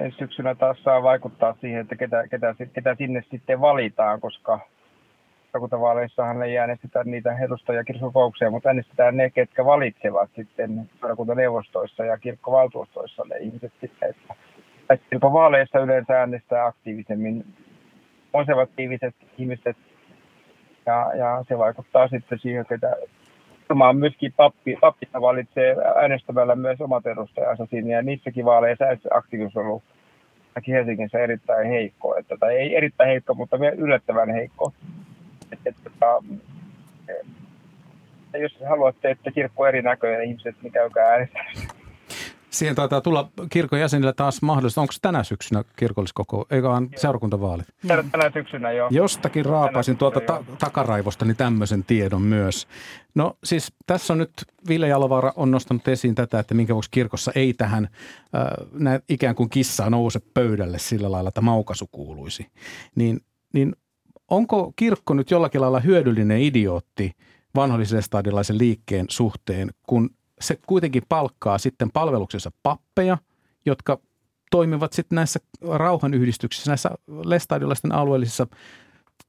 [0.02, 4.60] ensi syksynä taas saa vaikuttaa siihen, että ketä, ketä, ketä sinne sitten valitaan, koska
[5.54, 13.24] seurakuntavaaleissahan ei äänestetä niitä edustajia kirkkokouksia, mutta äänestetään ne, ketkä valitsevat sitten seurakuntaneuvostoissa ja kirkkovaltuustoissa
[13.30, 14.10] ne ihmiset sitten.
[14.10, 14.36] Että
[15.10, 17.46] kirkkovaaleissa yleensä äänestää aktiivisemmin
[18.32, 19.78] konservatiiviset ihmiset
[20.86, 22.96] ja, ja se vaikuttaa sitten siihen, että
[23.70, 29.66] varmaan myöskin pappi, pappina valitsee äänestämällä myös omat edustajansa sinne ja niissäkin vaaleissa aktiivisuus on
[29.66, 29.84] ollut
[30.68, 34.74] Helsingissä erittäin heikko, että, tai ei erittäin heikko, mutta yllättävän heikko
[36.04, 37.14] että,
[38.26, 41.84] että jos haluatte, että kirkko on erinäköinen ihmiset, niin käykää äänestämässä.
[42.54, 44.82] Siihen taitaa tulla kirkon jäsenillä taas mahdollista.
[44.82, 47.68] Onko tänä syksynä kirkolliskoko, eikä vaan seurakuntavaalit?
[47.88, 48.88] Tänä syksynä, joo.
[48.92, 52.68] Jostakin raapaisin tuolta ta- takaraivostani niin tämmöisen tiedon myös.
[53.16, 54.32] No siis tässä on nyt,
[54.68, 57.90] Ville Jalovaara on nostanut esiin tätä, että minkä vuoksi kirkossa ei tähän
[58.88, 62.48] äh, ikään kuin kissaa nouse pöydälle sillä lailla, että maukasu kuuluisi.
[62.96, 63.20] Niin,
[63.54, 63.76] niin
[64.28, 67.12] onko kirkko nyt jollakin lailla hyödyllinen idiootti
[67.56, 70.10] vanhollisestadilaisen liikkeen suhteen, kun
[70.42, 73.18] se kuitenkin palkkaa sitten palveluksessa pappeja,
[73.66, 74.00] jotka
[74.52, 76.90] toimivat sitten näissä rauhanyhdistyksissä, näissä
[77.26, 78.48] lestadiolaisten alueellisissa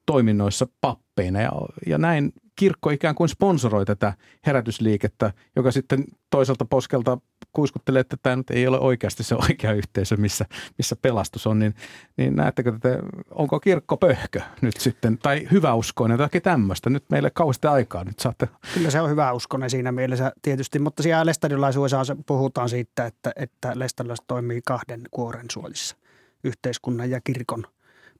[0.07, 1.41] toiminnoissa pappeina?
[1.41, 1.53] Ja,
[1.87, 4.15] ja näin kirkko ikään kuin sponsoroi tätä
[4.47, 7.19] herätysliikettä, joka sitten toiselta poskelta
[7.55, 10.45] kuiskuttelee, että tämä nyt ei ole oikeasti se oikea yhteisö, missä,
[10.79, 11.75] missä pelastus on, niin,
[12.17, 12.89] niin näettekö, että
[13.31, 18.49] onko kirkko pöhkö nyt sitten, tai hyväuskoinen tai tämmöistä, nyt meille kauheasti aikaa nyt saatte.
[18.75, 24.27] Kyllä se on hyväuskoinen siinä mielessä tietysti, mutta siellä lestadiolaisuudessa puhutaan siitä, että, että lestadiolaiset
[24.27, 25.97] toimii kahden kuoren suolissa,
[26.45, 27.67] yhteiskunnan ja kirkon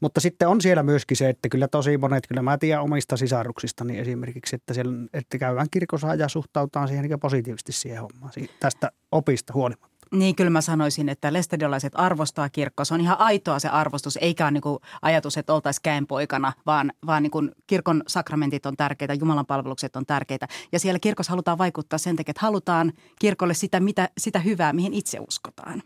[0.01, 3.99] mutta sitten on siellä myöskin se, että kyllä tosi monet, kyllä mä tiedän omista sisaruksistani
[3.99, 9.53] esimerkiksi, että, siellä, että käydään kirkossa ja suhtautaan siihen niin positiivisesti siihen hommaan tästä opista
[9.53, 9.95] huolimatta.
[10.13, 12.85] Niin, kyllä mä sanoisin, että lestadiolaiset arvostaa kirkkoa.
[12.85, 16.93] Se on ihan aitoa se arvostus, eikä ole niin kuin ajatus, että oltaisiin käenpoikana, vaan,
[17.07, 20.49] vaan niin kuin kirkon sakramentit on tärkeitä, Jumalan palvelukset on tärkeitä.
[20.73, 24.95] Ja siellä kirkossa halutaan vaikuttaa sen takia, että halutaan kirkolle sitä, mitä, sitä hyvää, mihin
[24.95, 25.83] itse uskotaan.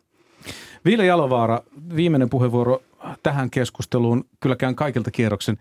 [0.85, 1.61] Ville Jalovaara,
[1.97, 2.83] viimeinen puheenvuoro
[3.23, 4.25] tähän keskusteluun.
[4.41, 5.57] Kyllä käyn kaikilta kierroksen.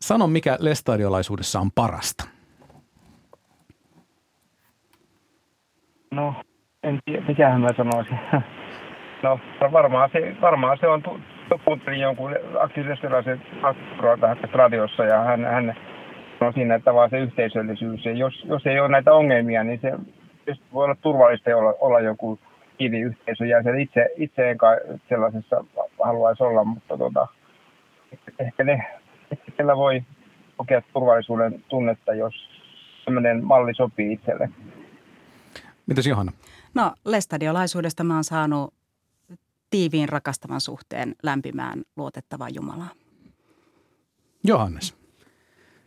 [0.00, 2.24] Sano, mikä lestadiolaisuudessa on parasta?
[6.10, 6.34] No,
[6.82, 8.18] en tiedä, mikähän mä sanoisin.
[9.22, 9.40] No,
[9.72, 11.02] varmaan se, varmaan se on,
[11.64, 13.06] puhuttiin jonkun aktiivisesti
[14.52, 15.74] radiossa ja hän, hän
[16.40, 18.04] on siinä, että vaan se yhteisöllisyys.
[18.04, 19.92] Ja jos, jos ei ole näitä ongelmia, niin se
[20.72, 22.38] voi olla turvallista olla, olla joku
[22.78, 24.56] kiiniyhteisö ja sen itse, itse
[25.08, 25.64] sellaisessa
[26.04, 27.28] haluaisi olla, mutta tota,
[28.38, 30.02] ehkä ne, ehkä voi
[30.56, 32.34] kokea turvallisuuden tunnetta, jos
[33.04, 34.50] sellainen malli sopii itselle.
[35.86, 36.32] Mitäs Johanna?
[36.74, 38.74] No lestadiolaisuudesta mä oon saanut
[39.70, 42.90] tiiviin rakastavan suhteen lämpimään luotettavaan Jumalaan.
[44.44, 45.00] Johannes.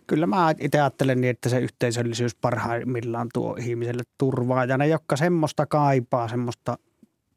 [0.08, 4.66] Kyllä mä itse ajattelen niin, että se yhteisöllisyys parhaimmillaan tuo ihmiselle turvaa.
[4.66, 6.78] Ja ne, jotka semmoista kaipaa, semmoista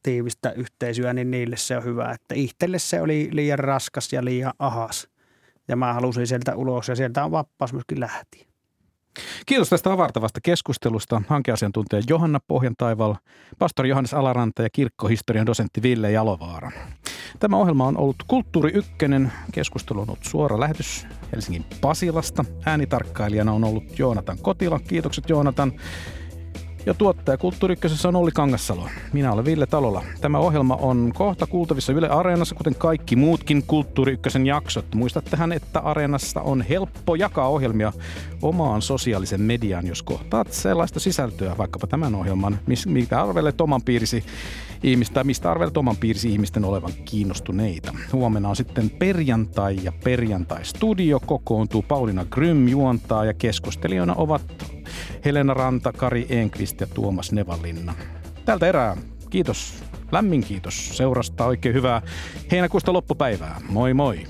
[0.06, 2.10] tiivistä yhteisöä, niin niille se on hyvä.
[2.10, 5.08] Että itselle se oli liian raskas ja liian ahas.
[5.68, 8.46] Ja mä halusin sieltä ulos ja sieltä on vapaus myöskin lähtiä.
[9.46, 13.14] Kiitos tästä avartavasta keskustelusta hankeasiantuntija Johanna Pohjantaival,
[13.58, 16.70] pastori Johannes Alaranta ja kirkkohistorian dosentti Ville Jalovaara.
[17.40, 19.32] Tämä ohjelma on ollut Kulttuuri Ykkönen.
[19.52, 22.44] Keskustelu on ollut suora lähetys Helsingin Pasilasta.
[22.66, 24.78] Äänitarkkailijana on ollut Joonatan Kotila.
[24.78, 25.72] Kiitokset Joonatan.
[26.86, 27.76] Ja tuottaja Kulttuuri
[28.08, 28.88] on Olli Kangassalo.
[29.12, 30.02] Minä olen Ville Talola.
[30.20, 34.94] Tämä ohjelma on kohta kuultavissa Yle Areenassa, kuten kaikki muutkin Kulttuuri Ykkösen jaksot.
[34.94, 37.92] Muistattehan, että Areenassa on helppo jakaa ohjelmia
[38.42, 44.24] omaan sosiaalisen mediaan, jos kohtaat sellaista sisältöä, vaikkapa tämän ohjelman, mitä arvelet oman piirisi
[44.82, 47.94] ihmistä, mistä arvelet oman piirisi ihmisten olevan kiinnostuneita.
[48.12, 51.82] Huomenna on sitten perjantai ja perjantai-studio kokoontuu.
[51.82, 54.75] Paulina Grym juontaa ja keskustelijoina ovat
[55.24, 57.94] Helena Ranta, Kari Enqvist ja Tuomas Nevalinna.
[58.44, 58.96] Tältä erää
[59.30, 61.46] kiitos, lämmin kiitos seurasta.
[61.46, 62.02] Oikein hyvää
[62.50, 63.60] heinäkuusta loppupäivää.
[63.68, 64.26] Moi moi!